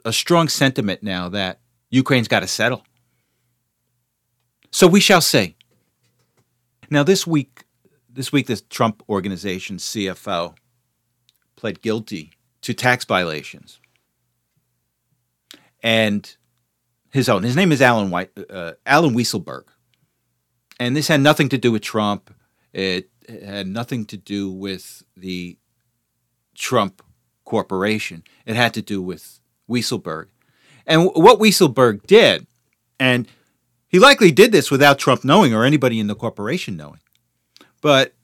a 0.05 0.13
strong 0.13 0.49
sentiment 0.49 1.03
now 1.03 1.29
that 1.29 1.61
Ukraine's 1.91 2.27
got 2.27 2.41
to 2.41 2.49
settle. 2.49 2.85
So, 4.73 4.89
we 4.89 5.01
shall 5.01 5.21
see. 5.21 5.55
Now, 6.91 7.05
this 7.05 7.25
week, 7.25 7.65
this 8.09 8.33
week, 8.33 8.49
this 8.49 8.63
Trump 8.63 9.05
organization, 9.09 9.77
CFO, 9.77 10.57
pled 11.61 11.83
guilty 11.83 12.33
to 12.63 12.73
tax 12.73 13.05
violations 13.05 13.79
and 15.83 16.37
his 17.11 17.29
own. 17.29 17.43
His 17.43 17.55
name 17.55 17.71
is 17.71 17.83
Alan 17.83 18.11
White, 18.11 18.31
uh, 18.49 18.73
Allen 18.87 19.15
Weisselberg, 19.15 19.65
and 20.79 20.97
this 20.97 21.09
had 21.09 21.21
nothing 21.21 21.51
to 21.51 21.59
do 21.59 21.71
with 21.71 21.83
Trump. 21.83 22.33
It 22.73 23.11
had 23.29 23.67
nothing 23.67 24.07
to 24.07 24.17
do 24.17 24.51
with 24.51 25.03
the 25.17 25.59
Trump 26.55 27.03
Corporation. 27.45 28.25
It 28.47 28.57
had 28.57 28.73
to 28.75 28.83
do 28.83 29.03
with 29.03 29.41
Weisselberg, 29.69 30.29
and 30.87 31.11
what 31.15 31.39
Weisselberg 31.39 32.07
did, 32.07 32.47
and 32.99 33.29
he 33.87 33.99
likely 33.99 34.31
did 34.31 34.51
this 34.51 34.71
without 34.71 34.99
Trump 34.99 35.25
knowing 35.25 35.53
or 35.53 35.65
anybody 35.65 36.01
in 36.01 36.07
the 36.07 36.15
corporation 36.15 36.77
knowing, 36.77 37.01
but 37.83 38.15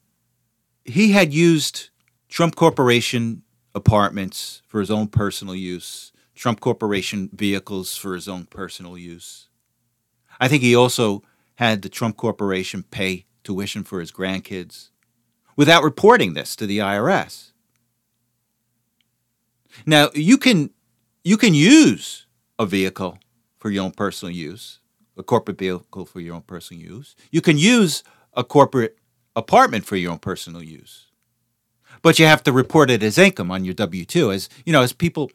he 0.84 1.12
had 1.12 1.34
used 1.34 1.90
Trump 2.28 2.56
Corporation 2.56 3.42
apartments 3.74 4.62
for 4.66 4.80
his 4.80 4.90
own 4.90 5.08
personal 5.08 5.54
use 5.54 6.12
Trump 6.34 6.60
Corporation 6.60 7.30
vehicles 7.32 7.96
for 7.96 8.14
his 8.14 8.28
own 8.28 8.44
personal 8.44 8.98
use. 8.98 9.48
I 10.38 10.48
think 10.48 10.62
he 10.62 10.76
also 10.76 11.22
had 11.56 11.82
the 11.82 11.88
Trump 11.88 12.16
Corporation 12.16 12.82
pay 12.82 13.24
tuition 13.42 13.84
for 13.84 14.00
his 14.00 14.12
grandkids 14.12 14.90
without 15.56 15.82
reporting 15.82 16.34
this 16.34 16.54
to 16.56 16.66
the 16.66 16.78
IRS. 16.78 17.52
Now, 19.86 20.10
you 20.14 20.36
can 20.38 20.70
you 21.24 21.36
can 21.36 21.54
use 21.54 22.26
a 22.58 22.66
vehicle 22.66 23.18
for 23.58 23.70
your 23.70 23.84
own 23.84 23.90
personal 23.92 24.34
use, 24.34 24.80
a 25.16 25.22
corporate 25.22 25.58
vehicle 25.58 26.04
for 26.04 26.20
your 26.20 26.34
own 26.34 26.42
personal 26.42 26.82
use. 26.82 27.16
You 27.30 27.40
can 27.40 27.58
use 27.58 28.02
a 28.34 28.44
corporate 28.44 28.98
apartment 29.34 29.84
for 29.84 29.96
your 29.96 30.12
own 30.12 30.18
personal 30.18 30.62
use. 30.62 31.05
But 32.02 32.18
you 32.18 32.26
have 32.26 32.42
to 32.44 32.52
report 32.52 32.90
it 32.90 33.02
as 33.02 33.18
income 33.18 33.50
on 33.50 33.64
your 33.64 33.74
W2 33.74 34.34
as, 34.34 34.48
you 34.64 34.72
know, 34.72 34.82
as 34.82 34.92
people 34.92 35.30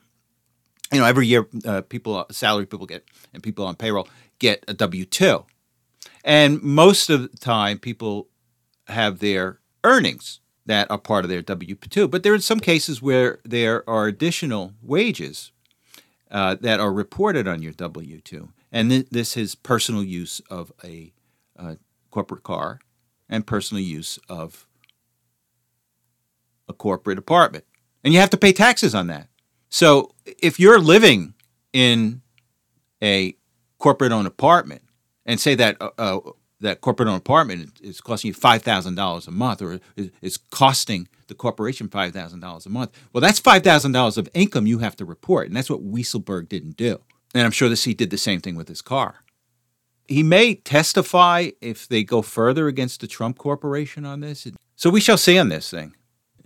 you 0.92 1.00
know, 1.00 1.06
every 1.06 1.26
year 1.26 1.48
uh, 1.66 1.82
people, 1.82 2.26
salary 2.32 2.66
people 2.66 2.86
get, 2.86 3.06
and 3.34 3.42
people 3.42 3.66
on 3.66 3.76
payroll 3.76 4.08
get 4.40 4.64
a 4.68 4.74
W 4.74 5.06
2. 5.06 5.46
And 6.24 6.62
most 6.62 7.10
of 7.10 7.32
the 7.32 7.38
time, 7.38 7.80
people 7.80 8.28
have 8.88 9.20
their 9.20 9.60
earnings 9.84 10.40
that 10.66 10.92
are 10.92 10.98
part 10.98 11.24
of 11.24 11.30
their 11.30 11.42
W 11.42 11.76
2. 11.76 12.08
But 12.08 12.24
there 12.24 12.34
are 12.34 12.40
some 12.40 12.60
cases 12.60 13.02
where 13.02 13.40
there 13.44 13.90
are 13.90 14.08
additional 14.08 14.74
wages 14.82 15.52
uh, 16.30 16.56
that 16.62 16.80
are 16.80 16.94
reported 16.94 17.48
on 17.48 17.62
your 17.62 17.74
W 17.74 18.20
2. 18.20 18.50
And 18.72 18.90
th- 18.90 19.10
this 19.10 19.38
is 19.38 19.56
personal 19.56 20.04
use 20.04 20.42
of 20.50 20.72
a 20.84 21.14
uh, 21.58 21.76
corporate 22.10 22.44
car 22.44 22.80
and 23.30 23.48
personal 23.48 23.82
use 23.82 24.20
of 24.30 24.68
a 26.72 26.74
corporate 26.74 27.20
apartment. 27.20 27.66
And 28.04 28.14
you 28.14 28.20
have 28.20 28.32
to 28.32 28.38
pay 28.38 28.54
taxes 28.54 28.96
on 28.96 29.08
that. 29.08 29.28
So 29.70 30.16
if 30.26 30.60
you're 30.60 30.80
living 30.80 31.36
in 31.72 32.22
a 33.02 33.36
corporate 33.78 34.12
owned 34.12 34.28
apartment 34.28 34.82
and 35.26 35.40
say 35.40 35.56
that 35.56 35.78
uh, 35.82 35.90
uh, 35.98 36.20
that 36.60 36.82
corporate 36.82 37.08
owned 37.10 37.18
apartment 37.18 37.80
is 37.82 38.02
costing 38.02 38.30
you 38.30 38.34
five 38.34 38.62
thousand 38.62 38.96
dollars 38.96 39.28
a 39.28 39.32
month, 39.32 39.62
or 39.62 39.80
is 40.22 40.38
costing 40.38 41.08
the 41.28 41.36
corporation 41.36 41.88
five 41.88 42.14
thousand 42.14 42.40
dollars 42.40 42.66
a 42.66 42.70
month. 42.70 42.92
Well, 43.14 43.22
that's 43.22 43.40
five 43.40 43.64
thousand 43.64 43.94
dollars 43.94 44.18
of 44.18 44.30
income 44.34 44.68
you 44.68 44.80
have 44.80 44.96
to 44.98 45.06
report, 45.06 45.48
and 45.48 45.56
that's 45.56 45.70
what 45.70 45.84
Weisselberg 45.84 46.50
didn't 46.50 46.78
do. 46.78 47.00
And 47.34 47.44
I'm 47.44 47.52
sure 47.52 47.70
that 47.70 47.80
he 47.80 47.94
did 47.94 48.10
the 48.10 48.18
same 48.18 48.42
thing 48.42 48.56
with 48.56 48.68
his 48.68 48.82
car. 48.82 49.24
He 50.08 50.24
may 50.24 50.56
testify 50.56 51.52
if 51.62 51.88
they 51.88 52.04
go 52.04 52.22
further 52.22 52.68
against 52.68 53.00
the 53.00 53.08
Trump 53.08 53.38
Corporation 53.38 54.06
on 54.06 54.20
this. 54.20 54.46
So 54.76 54.90
we 54.90 55.00
shall 55.00 55.18
see 55.18 55.40
on 55.40 55.50
this 55.50 55.70
thing. 55.72 55.96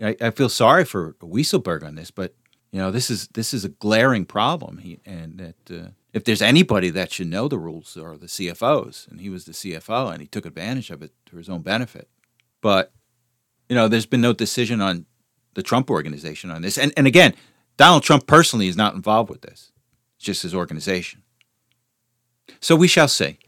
I, 0.01 0.15
I 0.21 0.29
feel 0.31 0.49
sorry 0.49 0.85
for 0.85 1.13
Weisselberg 1.21 1.83
on 1.83 1.95
this, 1.95 2.11
but 2.11 2.35
you 2.71 2.79
know 2.79 2.91
this 2.91 3.09
is 3.09 3.27
this 3.29 3.53
is 3.53 3.63
a 3.65 3.69
glaring 3.69 4.25
problem. 4.25 4.79
He, 4.79 4.99
and 5.05 5.37
that 5.37 5.71
uh, 5.71 5.89
if 6.13 6.23
there's 6.23 6.41
anybody 6.41 6.89
that 6.89 7.11
should 7.11 7.27
know 7.27 7.47
the 7.47 7.57
rules, 7.57 7.95
are 7.97 8.17
the 8.17 8.27
CFOs, 8.27 9.09
and 9.09 9.19
he 9.21 9.29
was 9.29 9.45
the 9.45 9.51
CFO, 9.51 10.11
and 10.11 10.21
he 10.21 10.27
took 10.27 10.45
advantage 10.45 10.89
of 10.89 11.01
it 11.01 11.11
to 11.27 11.37
his 11.37 11.49
own 11.49 11.61
benefit. 11.61 12.09
But 12.61 12.91
you 13.69 13.75
know, 13.75 13.87
there's 13.87 14.05
been 14.05 14.21
no 14.21 14.33
decision 14.33 14.81
on 14.81 15.05
the 15.53 15.63
Trump 15.63 15.89
organization 15.89 16.51
on 16.51 16.61
this, 16.61 16.77
and 16.77 16.93
and 16.97 17.07
again, 17.07 17.33
Donald 17.77 18.03
Trump 18.03 18.27
personally 18.27 18.67
is 18.67 18.77
not 18.77 18.95
involved 18.95 19.29
with 19.29 19.41
this; 19.41 19.71
it's 20.17 20.25
just 20.25 20.43
his 20.43 20.55
organization. 20.55 21.23
So 22.59 22.75
we 22.75 22.87
shall 22.87 23.07
see. 23.07 23.39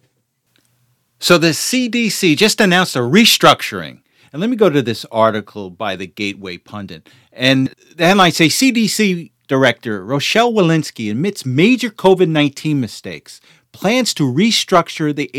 So 1.20 1.38
the 1.38 1.50
CDC 1.50 2.38
just 2.38 2.62
announced 2.62 2.95
a 2.95 3.00
restructuring 3.00 4.02
and 4.32 4.42
let 4.42 4.50
me 4.50 4.56
go 4.56 4.70
to 4.70 4.82
this 4.82 5.06
article 5.12 5.70
by 5.70 5.96
the 5.96 6.08
Gateway 6.08 6.58
Pundit. 6.58 7.10
And 7.32 7.74
the 7.96 8.08
headline 8.08 8.32
says 8.32 8.52
CDC 8.52 9.32
Director 9.48 10.04
Rochelle 10.04 10.52
Walensky 10.52 11.10
admits 11.10 11.46
major 11.46 11.90
COVID 11.90 12.28
19 12.28 12.80
mistakes, 12.80 13.40
plans 13.72 14.14
to 14.16 14.24
restructure 14.24 15.16
the 15.16 15.32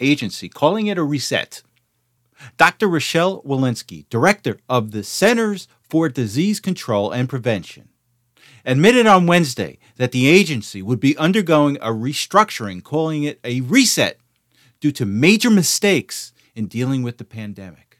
agency, 0.00 0.48
calling 0.48 0.88
it 0.88 0.98
a 0.98 1.04
reset. 1.04 1.62
Dr. 2.56 2.88
Rochelle 2.88 3.40
Walensky, 3.42 4.08
Director 4.08 4.58
of 4.68 4.90
the 4.90 5.04
Centers 5.04 5.68
for 5.88 6.08
Disease 6.08 6.58
Control 6.58 7.12
and 7.12 7.28
Prevention, 7.28 7.90
admitted 8.64 9.06
on 9.06 9.28
Wednesday 9.28 9.78
that 9.96 10.10
the 10.10 10.26
agency 10.26 10.82
would 10.82 10.98
be 10.98 11.16
undergoing 11.16 11.76
a 11.76 11.90
restructuring, 11.90 12.82
calling 12.82 13.22
it 13.22 13.38
a 13.44 13.60
reset, 13.60 14.18
due 14.80 14.90
to 14.90 15.06
major 15.06 15.50
mistakes 15.50 16.32
in 16.56 16.66
dealing 16.66 17.04
with 17.04 17.18
the 17.18 17.24
pandemic. 17.24 17.91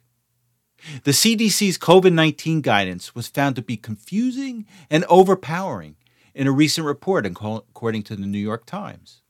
The 1.05 1.13
CDC's 1.13 1.79
COVID 1.79 2.13
19 2.13 2.61
guidance 2.61 3.15
was 3.15 3.29
found 3.29 3.57
to 3.57 3.63
be 3.63 3.77
confusing 3.77 4.67
and 4.91 5.05
overpowering 5.09 5.97
in 6.35 6.47
a 6.47 6.53
recent 6.53 6.87
report, 6.87 7.27
according 7.27 8.03
to 8.05 8.17
the 8.17 8.27
New 8.27 8.39
York 8.39 8.67
Times. 8.67 9.23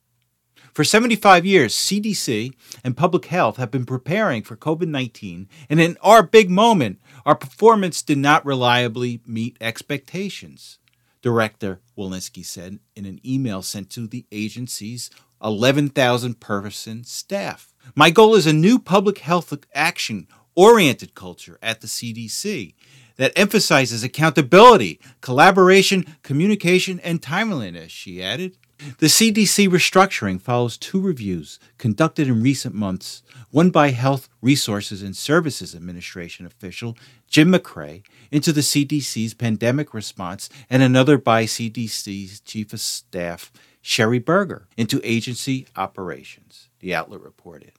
For 0.73 0.85
75 0.85 1.45
years, 1.45 1.75
CDC 1.75 2.55
and 2.83 2.97
public 2.97 3.27
health 3.27 3.59
have 3.59 3.71
been 3.71 3.85
preparing 3.85 4.43
for 4.43 4.57
COVID 4.57 4.89
19, 4.89 5.49
and 5.69 5.81
in 5.81 5.99
our 6.01 6.23
big 6.23 6.49
moment, 6.51 6.99
our 7.27 7.35
performance 7.35 8.01
did 8.01 8.19
not 8.19 8.47
reliably 8.47 9.21
meet 9.27 9.59
expectations, 9.61 10.79
Director 11.21 11.81
Walensky 11.97 12.45
said 12.45 12.79
in 12.97 13.05
an 13.05 13.21
email 13.25 13.61
sent 13.61 13.91
to 13.91 14.07
the 14.07 14.25
agency's 14.33 15.11
11,000 15.43 16.41
person 16.41 17.05
staff. 17.05 17.75
My 17.95 18.11
goal 18.11 18.35
is 18.35 18.47
a 18.47 18.53
new 18.53 18.79
public 18.79 19.19
health 19.19 19.53
action 19.75 20.27
oriented 20.55 21.15
culture 21.15 21.59
at 21.63 21.81
the 21.81 21.87
CDC 21.87 22.75
that 23.17 23.33
emphasizes 23.37 24.03
accountability, 24.03 25.01
collaboration, 25.21 26.07
communication, 26.23 27.01
and 27.01 27.23
timeliness, 27.23 27.93
she 27.93 28.23
added. 28.23 28.57
The 28.99 29.07
CDC 29.07 29.69
restructuring 29.69 30.41
follows 30.41 30.77
two 30.77 31.01
reviews 31.01 31.61
conducted 31.79 32.27
in 32.27 32.43
recent 32.43 32.75
months 32.75 33.23
one 33.51 33.71
by 33.71 33.91
Health 33.91 34.29
Resources 34.41 35.03
and 35.03 35.17
Services 35.17 35.75
Administration 35.75 36.47
official 36.47 36.97
Jim 37.29 37.51
Macrae 37.51 38.03
into 38.31 38.53
the 38.53 38.61
CDC's 38.61 39.35
pandemic 39.35 39.95
response, 39.95 40.49
and 40.69 40.83
another 40.83 41.17
by 41.17 41.45
CDC's 41.45 42.41
Chief 42.41 42.73
of 42.73 42.81
Staff 42.81 43.53
Sherri 43.83 44.19
Berger 44.19 44.67
into 44.77 45.01
agency 45.05 45.67
operations, 45.77 46.69
the 46.81 46.95
outlet 46.95 47.21
reported. 47.21 47.73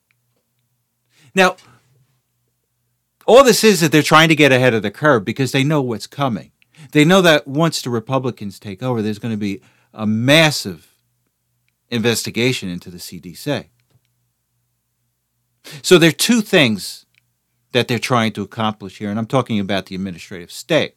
Now, 1.34 1.58
all 3.26 3.44
this 3.44 3.64
is 3.64 3.82
that 3.82 3.92
they're 3.92 4.02
trying 4.02 4.30
to 4.30 4.36
get 4.36 4.52
ahead 4.52 4.74
of 4.74 4.82
the 4.82 4.92
curve 4.92 5.26
because 5.26 5.52
they 5.52 5.64
know 5.64 5.82
what's 5.82 6.08
coming. 6.08 6.52
They 6.92 7.06
know 7.06 7.22
that 7.22 7.48
once 7.48 7.82
the 7.82 7.90
Republicans 7.90 8.60
take 8.60 8.84
over, 8.84 9.02
there's 9.02 9.20
going 9.20 9.34
to 9.34 9.38
be 9.38 9.62
a 9.94 10.06
massive 10.06 10.94
investigation 11.90 12.70
into 12.70 12.90
the 12.90 12.98
CDC. 12.98 13.68
So 15.82 15.98
there 15.98 16.10
are 16.10 16.14
two 16.14 16.42
things 16.42 17.06
that 17.72 17.88
they're 17.88 18.00
trying 18.00 18.34
to 18.34 18.42
accomplish 18.42 19.00
here, 19.00 19.10
and 19.10 19.18
I'm 19.18 19.28
talking 19.28 19.60
about 19.60 19.86
the 19.86 19.96
administrative 19.96 20.52
state. 20.52 20.96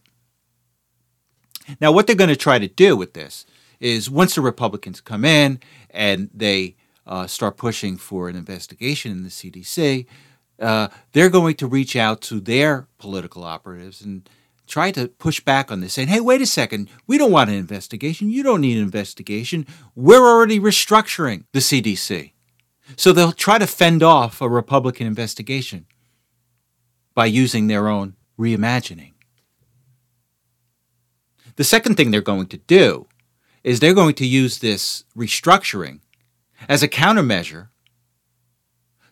Now, 1.80 1.92
what 1.92 2.06
they're 2.06 2.16
going 2.16 2.30
to 2.30 2.36
try 2.36 2.58
to 2.58 2.68
do 2.68 2.96
with 2.96 3.14
this 3.14 3.44
is 3.80 4.10
once 4.10 4.34
the 4.34 4.40
Republicans 4.40 5.00
come 5.00 5.24
in 5.24 5.60
and 5.90 6.30
they 6.32 6.76
uh, 7.06 7.26
start 7.26 7.56
pushing 7.56 7.96
for 7.96 8.28
an 8.28 8.36
investigation 8.36 9.12
in 9.12 9.22
the 9.22 9.28
CDC, 9.28 10.06
uh, 10.58 10.88
they're 11.12 11.30
going 11.30 11.54
to 11.56 11.66
reach 11.66 11.96
out 11.96 12.20
to 12.22 12.40
their 12.40 12.88
political 12.98 13.44
operatives 13.44 14.00
and 14.00 14.28
try 14.66 14.90
to 14.90 15.08
push 15.08 15.40
back 15.40 15.70
on 15.70 15.80
this, 15.80 15.94
saying, 15.94 16.08
hey, 16.08 16.20
wait 16.20 16.40
a 16.40 16.46
second, 16.46 16.88
we 17.06 17.18
don't 17.18 17.30
want 17.30 17.50
an 17.50 17.56
investigation. 17.56 18.30
You 18.30 18.42
don't 18.42 18.60
need 18.60 18.76
an 18.76 18.82
investigation. 18.82 19.66
We're 19.94 20.26
already 20.26 20.58
restructuring 20.58 21.44
the 21.52 21.60
CDC. 21.60 22.32
So 22.96 23.12
they'll 23.12 23.32
try 23.32 23.58
to 23.58 23.66
fend 23.66 24.02
off 24.02 24.40
a 24.40 24.48
Republican 24.48 25.06
investigation 25.06 25.86
by 27.14 27.26
using 27.26 27.66
their 27.66 27.88
own 27.88 28.14
reimagining. 28.38 29.12
The 31.56 31.64
second 31.64 31.96
thing 31.96 32.10
they're 32.10 32.20
going 32.20 32.46
to 32.48 32.58
do 32.58 33.06
is 33.64 33.80
they're 33.80 33.94
going 33.94 34.14
to 34.16 34.26
use 34.26 34.58
this 34.58 35.04
restructuring 35.16 36.00
as 36.68 36.82
a 36.82 36.88
countermeasure 36.88 37.68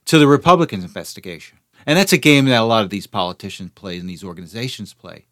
to 0.06 0.18
the 0.18 0.26
Republicans' 0.26 0.84
investigation. 0.84 1.58
And 1.86 1.98
that's 1.98 2.12
a 2.12 2.18
game 2.18 2.46
that 2.46 2.60
a 2.60 2.64
lot 2.64 2.84
of 2.84 2.90
these 2.90 3.06
politicians 3.06 3.70
play 3.74 3.98
and 3.98 4.08
these 4.08 4.24
organizations 4.24 4.94
play. 4.94 5.26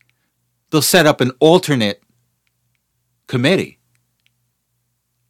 They'll 0.70 0.83
set 0.83 1.07
up 1.07 1.20
an 1.20 1.33
alternate 1.41 2.03
committee 3.27 3.79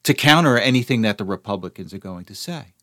to 0.05 0.15
counter 0.15 0.59
anything 0.59 1.03
that 1.03 1.19
the 1.19 1.25
Republicans 1.25 1.95
are 1.95 1.99
going 1.99 2.25
to 2.27 2.35
say. 2.35 2.75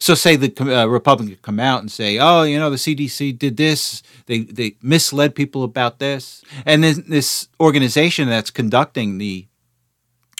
So, 0.00 0.14
say 0.14 0.36
the 0.36 0.52
uh, 0.62 0.86
Republicans 0.86 1.38
come 1.42 1.58
out 1.58 1.80
and 1.80 1.90
say, 1.90 2.18
"Oh, 2.18 2.44
you 2.44 2.58
know, 2.58 2.70
the 2.70 2.76
CDC 2.76 3.36
did 3.36 3.56
this. 3.56 4.02
They 4.26 4.40
they 4.40 4.76
misled 4.80 5.34
people 5.34 5.64
about 5.64 5.98
this," 5.98 6.44
and 6.64 6.84
then 6.84 7.04
this 7.08 7.48
organization 7.60 8.28
that's 8.28 8.50
conducting 8.50 9.18
the 9.18 9.48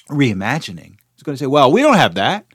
reimagining 0.09 0.99
is 1.17 1.25
going 1.25 1.35
to 1.35 1.39
say, 1.43 1.49
"Well, 1.49 1.73
we 1.73 1.83
don't 1.83 1.97
have 1.97 2.15
that. 2.15 2.47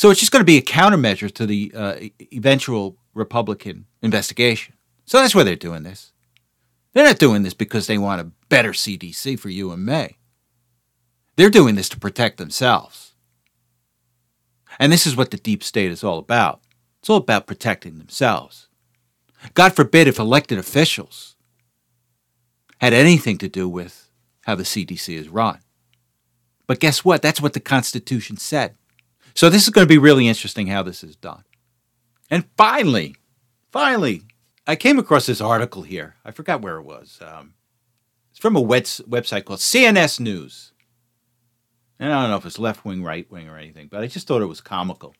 So 0.00 0.08
it's 0.08 0.20
just 0.20 0.32
going 0.32 0.40
to 0.40 0.46
be 0.46 0.56
a 0.56 0.62
countermeasure 0.62 1.30
to 1.34 1.44
the 1.44 1.72
uh, 1.76 1.96
eventual 2.32 2.96
Republican 3.12 3.84
investigation. 4.00 4.72
So 5.04 5.18
that's 5.18 5.34
why 5.34 5.42
they're 5.42 5.56
doing 5.56 5.82
this. 5.82 6.12
They're 6.94 7.04
not 7.04 7.18
doing 7.18 7.42
this 7.42 7.52
because 7.52 7.86
they 7.86 7.98
want 7.98 8.22
a 8.22 8.32
better 8.48 8.70
CDC 8.70 9.38
for 9.38 9.50
you 9.50 9.72
and 9.72 9.84
me. 9.84 10.16
They're 11.36 11.50
doing 11.50 11.74
this 11.74 11.90
to 11.90 12.00
protect 12.00 12.38
themselves. 12.38 13.12
And 14.78 14.90
this 14.90 15.06
is 15.06 15.16
what 15.16 15.32
the 15.32 15.36
deep 15.36 15.62
state 15.62 15.90
is 15.90 16.02
all 16.02 16.16
about. 16.16 16.62
It's 17.00 17.10
all 17.10 17.18
about 17.18 17.46
protecting 17.46 17.98
themselves. 17.98 18.68
God 19.52 19.76
forbid 19.76 20.08
if 20.08 20.18
elected 20.18 20.56
officials 20.56 21.36
had 22.80 22.94
anything 22.94 23.36
to 23.36 23.50
do 23.50 23.68
with 23.68 24.08
how 24.44 24.54
the 24.54 24.62
CDC 24.62 25.14
is 25.14 25.28
run. 25.28 25.58
But 26.66 26.80
guess 26.80 27.04
what? 27.04 27.20
That's 27.20 27.42
what 27.42 27.52
the 27.52 27.60
Constitution 27.60 28.38
said. 28.38 28.76
So 29.34 29.48
this 29.48 29.64
is 29.64 29.70
going 29.70 29.86
to 29.86 29.92
be 29.92 29.98
really 29.98 30.28
interesting 30.28 30.66
how 30.66 30.82
this 30.82 31.02
is 31.02 31.16
done. 31.16 31.44
And 32.30 32.44
finally, 32.56 33.16
finally, 33.70 34.22
I 34.66 34.76
came 34.76 34.98
across 34.98 35.26
this 35.26 35.40
article 35.40 35.82
here. 35.82 36.16
I 36.24 36.30
forgot 36.30 36.62
where 36.62 36.76
it 36.76 36.84
was. 36.84 37.18
Um, 37.20 37.54
it's 38.30 38.38
from 38.38 38.56
a 38.56 38.62
website 38.62 39.44
called 39.44 39.58
CNS 39.58 40.20
News. 40.20 40.72
And 41.98 42.12
I 42.12 42.22
don't 42.22 42.30
know 42.30 42.36
if 42.36 42.46
it's 42.46 42.58
left 42.58 42.84
wing, 42.84 43.02
right 43.02 43.30
wing, 43.30 43.48
or 43.48 43.58
anything, 43.58 43.88
but 43.88 44.00
I 44.00 44.06
just 44.06 44.26
thought 44.26 44.42
it 44.42 44.46
was 44.46 44.60
comical. 44.60 45.14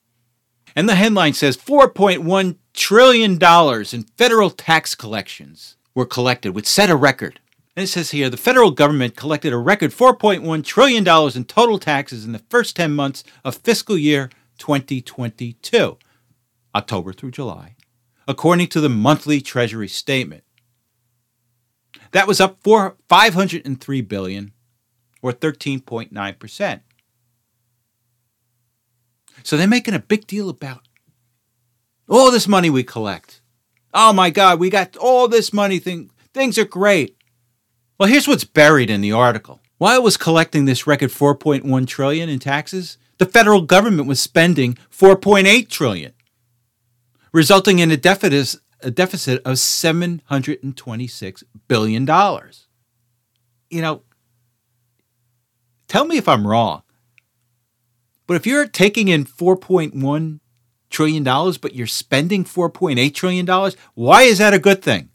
And 0.74 0.88
the 0.88 0.94
headline 0.94 1.34
says 1.34 1.56
$4.1 1.56 2.56
trillion 2.74 3.38
in 3.92 4.02
federal 4.16 4.50
tax 4.50 4.94
collections 4.94 5.76
were 5.94 6.06
collected, 6.06 6.54
which 6.54 6.66
set 6.66 6.90
a 6.90 6.96
record. 6.96 7.40
And 7.76 7.84
it 7.84 7.86
says 7.86 8.10
here 8.10 8.28
the 8.28 8.36
federal 8.36 8.72
government 8.72 9.16
collected 9.16 9.52
a 9.52 9.58
record 9.58 9.90
$4.1 9.90 10.64
trillion 10.64 11.06
in 11.36 11.44
total 11.44 11.78
taxes 11.78 12.24
in 12.24 12.32
the 12.32 12.42
first 12.50 12.76
10 12.76 12.92
months 12.92 13.24
of 13.44 13.56
fiscal 13.56 13.96
year 13.96 14.30
2022, 14.58 15.96
October 16.74 17.12
through 17.12 17.30
July, 17.30 17.76
according 18.28 18.68
to 18.68 18.80
the 18.80 18.88
monthly 18.88 19.40
Treasury 19.40 19.88
statement. 19.88 20.44
That 22.12 22.26
was 22.26 22.40
up 22.40 22.58
for 22.62 22.96
503 23.08 24.00
billion 24.02 24.52
or 25.22 25.32
13.9%. 25.32 26.80
So 29.42 29.56
they're 29.56 29.68
making 29.68 29.94
a 29.94 30.00
big 30.00 30.26
deal 30.26 30.48
about 30.48 30.82
all 32.08 32.30
this 32.30 32.48
money 32.48 32.68
we 32.68 32.82
collect. 32.82 33.40
Oh 33.94 34.12
my 34.12 34.30
God, 34.30 34.58
we 34.58 34.70
got 34.70 34.96
all 34.96 35.28
this 35.28 35.52
money. 35.52 35.78
Thing, 35.78 36.10
things 36.34 36.58
are 36.58 36.64
great. 36.64 37.16
Well, 38.00 38.08
here's 38.08 38.26
what's 38.26 38.44
buried 38.44 38.88
in 38.88 39.02
the 39.02 39.12
article. 39.12 39.60
While 39.76 39.94
it 39.94 40.02
was 40.02 40.16
collecting 40.16 40.64
this 40.64 40.86
record 40.86 41.10
4.1 41.10 41.86
trillion 41.86 42.30
in 42.30 42.38
taxes, 42.38 42.96
the 43.18 43.26
federal 43.26 43.60
government 43.60 44.08
was 44.08 44.18
spending 44.18 44.78
4.8 44.90 45.68
trillion, 45.68 46.14
resulting 47.30 47.78
in 47.78 47.90
a 47.90 47.98
deficit, 47.98 48.62
a 48.80 48.90
deficit 48.90 49.42
of 49.44 49.58
726 49.58 51.44
billion 51.68 52.06
dollars. 52.06 52.68
You 53.68 53.82
know, 53.82 54.02
tell 55.86 56.06
me 56.06 56.16
if 56.16 56.26
I'm 56.26 56.46
wrong. 56.46 56.82
But 58.26 58.36
if 58.36 58.46
you're 58.46 58.66
taking 58.66 59.08
in 59.08 59.26
4.1 59.26 60.40
trillion 60.88 61.22
dollars, 61.22 61.58
but 61.58 61.74
you're 61.74 61.86
spending 61.86 62.44
4.8 62.46 63.12
trillion 63.12 63.44
dollars, 63.44 63.76
why 63.92 64.22
is 64.22 64.38
that 64.38 64.54
a 64.54 64.58
good 64.58 64.80
thing? 64.80 65.10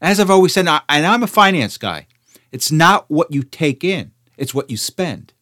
As 0.00 0.18
I've 0.18 0.30
always 0.30 0.54
said, 0.54 0.66
and 0.66 1.06
I'm 1.06 1.22
a 1.22 1.26
finance 1.26 1.76
guy, 1.76 2.06
it's 2.50 2.72
not 2.72 3.10
what 3.10 3.32
you 3.32 3.42
take 3.42 3.84
in, 3.84 4.12
it's 4.36 4.54
what 4.54 4.70
you 4.70 4.76
spend. 4.76 5.32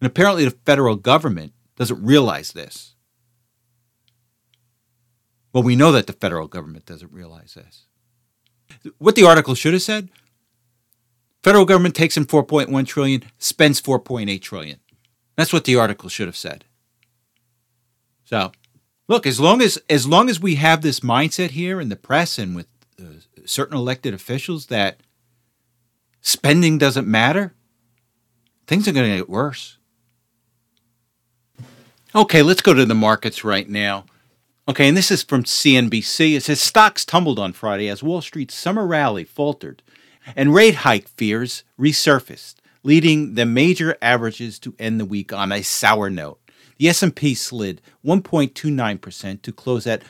And 0.00 0.06
apparently 0.06 0.44
the 0.44 0.56
federal 0.66 0.96
government 0.96 1.52
doesn't 1.76 2.04
realize 2.04 2.52
this. 2.52 2.94
Well, 5.52 5.62
we 5.62 5.76
know 5.76 5.92
that 5.92 6.06
the 6.06 6.12
federal 6.12 6.48
government 6.48 6.84
doesn't 6.84 7.12
realize 7.12 7.54
this. 7.54 7.86
What 8.98 9.14
the 9.14 9.24
article 9.24 9.54
should 9.54 9.72
have 9.72 9.82
said, 9.82 10.10
federal 11.42 11.64
government 11.64 11.94
takes 11.94 12.16
in 12.16 12.26
4.1 12.26 12.86
trillion, 12.86 13.22
spends 13.38 13.80
4.8 13.80 14.42
trillion. 14.42 14.80
That's 15.36 15.52
what 15.52 15.64
the 15.64 15.76
article 15.76 16.08
should 16.08 16.26
have 16.26 16.36
said. 16.36 16.64
So, 18.24 18.52
look, 19.08 19.26
as 19.26 19.38
long 19.38 19.62
as 19.62 19.78
as 19.88 20.06
long 20.06 20.28
as 20.28 20.40
we 20.40 20.56
have 20.56 20.82
this 20.82 21.00
mindset 21.00 21.50
here 21.50 21.80
in 21.80 21.88
the 21.88 21.96
press 21.96 22.38
and 22.38 22.56
with 22.56 22.66
Uh, 23.00 23.20
certain 23.44 23.76
elected 23.76 24.14
officials 24.14 24.66
that 24.66 24.98
spending 26.20 26.78
doesn't 26.78 27.06
matter, 27.06 27.54
things 28.66 28.88
are 28.88 28.92
going 28.92 29.10
to 29.10 29.16
get 29.18 29.28
worse. 29.28 29.78
Okay, 32.14 32.42
let's 32.42 32.62
go 32.62 32.72
to 32.72 32.86
the 32.86 32.94
markets 32.94 33.44
right 33.44 33.68
now. 33.68 34.06
Okay, 34.68 34.88
and 34.88 34.96
this 34.96 35.10
is 35.10 35.22
from 35.22 35.44
CNBC. 35.44 36.36
It 36.36 36.42
says 36.42 36.60
stocks 36.60 37.04
tumbled 37.04 37.38
on 37.38 37.52
Friday 37.52 37.88
as 37.88 38.02
Wall 38.02 38.22
Street's 38.22 38.54
summer 38.54 38.86
rally 38.86 39.24
faltered 39.24 39.82
and 40.34 40.54
rate 40.54 40.76
hike 40.76 41.08
fears 41.08 41.62
resurfaced 41.78 42.56
leading 42.86 43.34
the 43.34 43.44
major 43.44 43.96
averages 44.00 44.60
to 44.60 44.72
end 44.78 45.00
the 45.00 45.04
week 45.04 45.32
on 45.32 45.50
a 45.50 45.60
sour 45.60 46.08
note. 46.08 46.38
The 46.78 46.88
S&P 46.88 47.34
slid 47.34 47.82
1.29% 48.04 49.42
to 49.42 49.52
close 49.52 49.88
at 49.88 50.02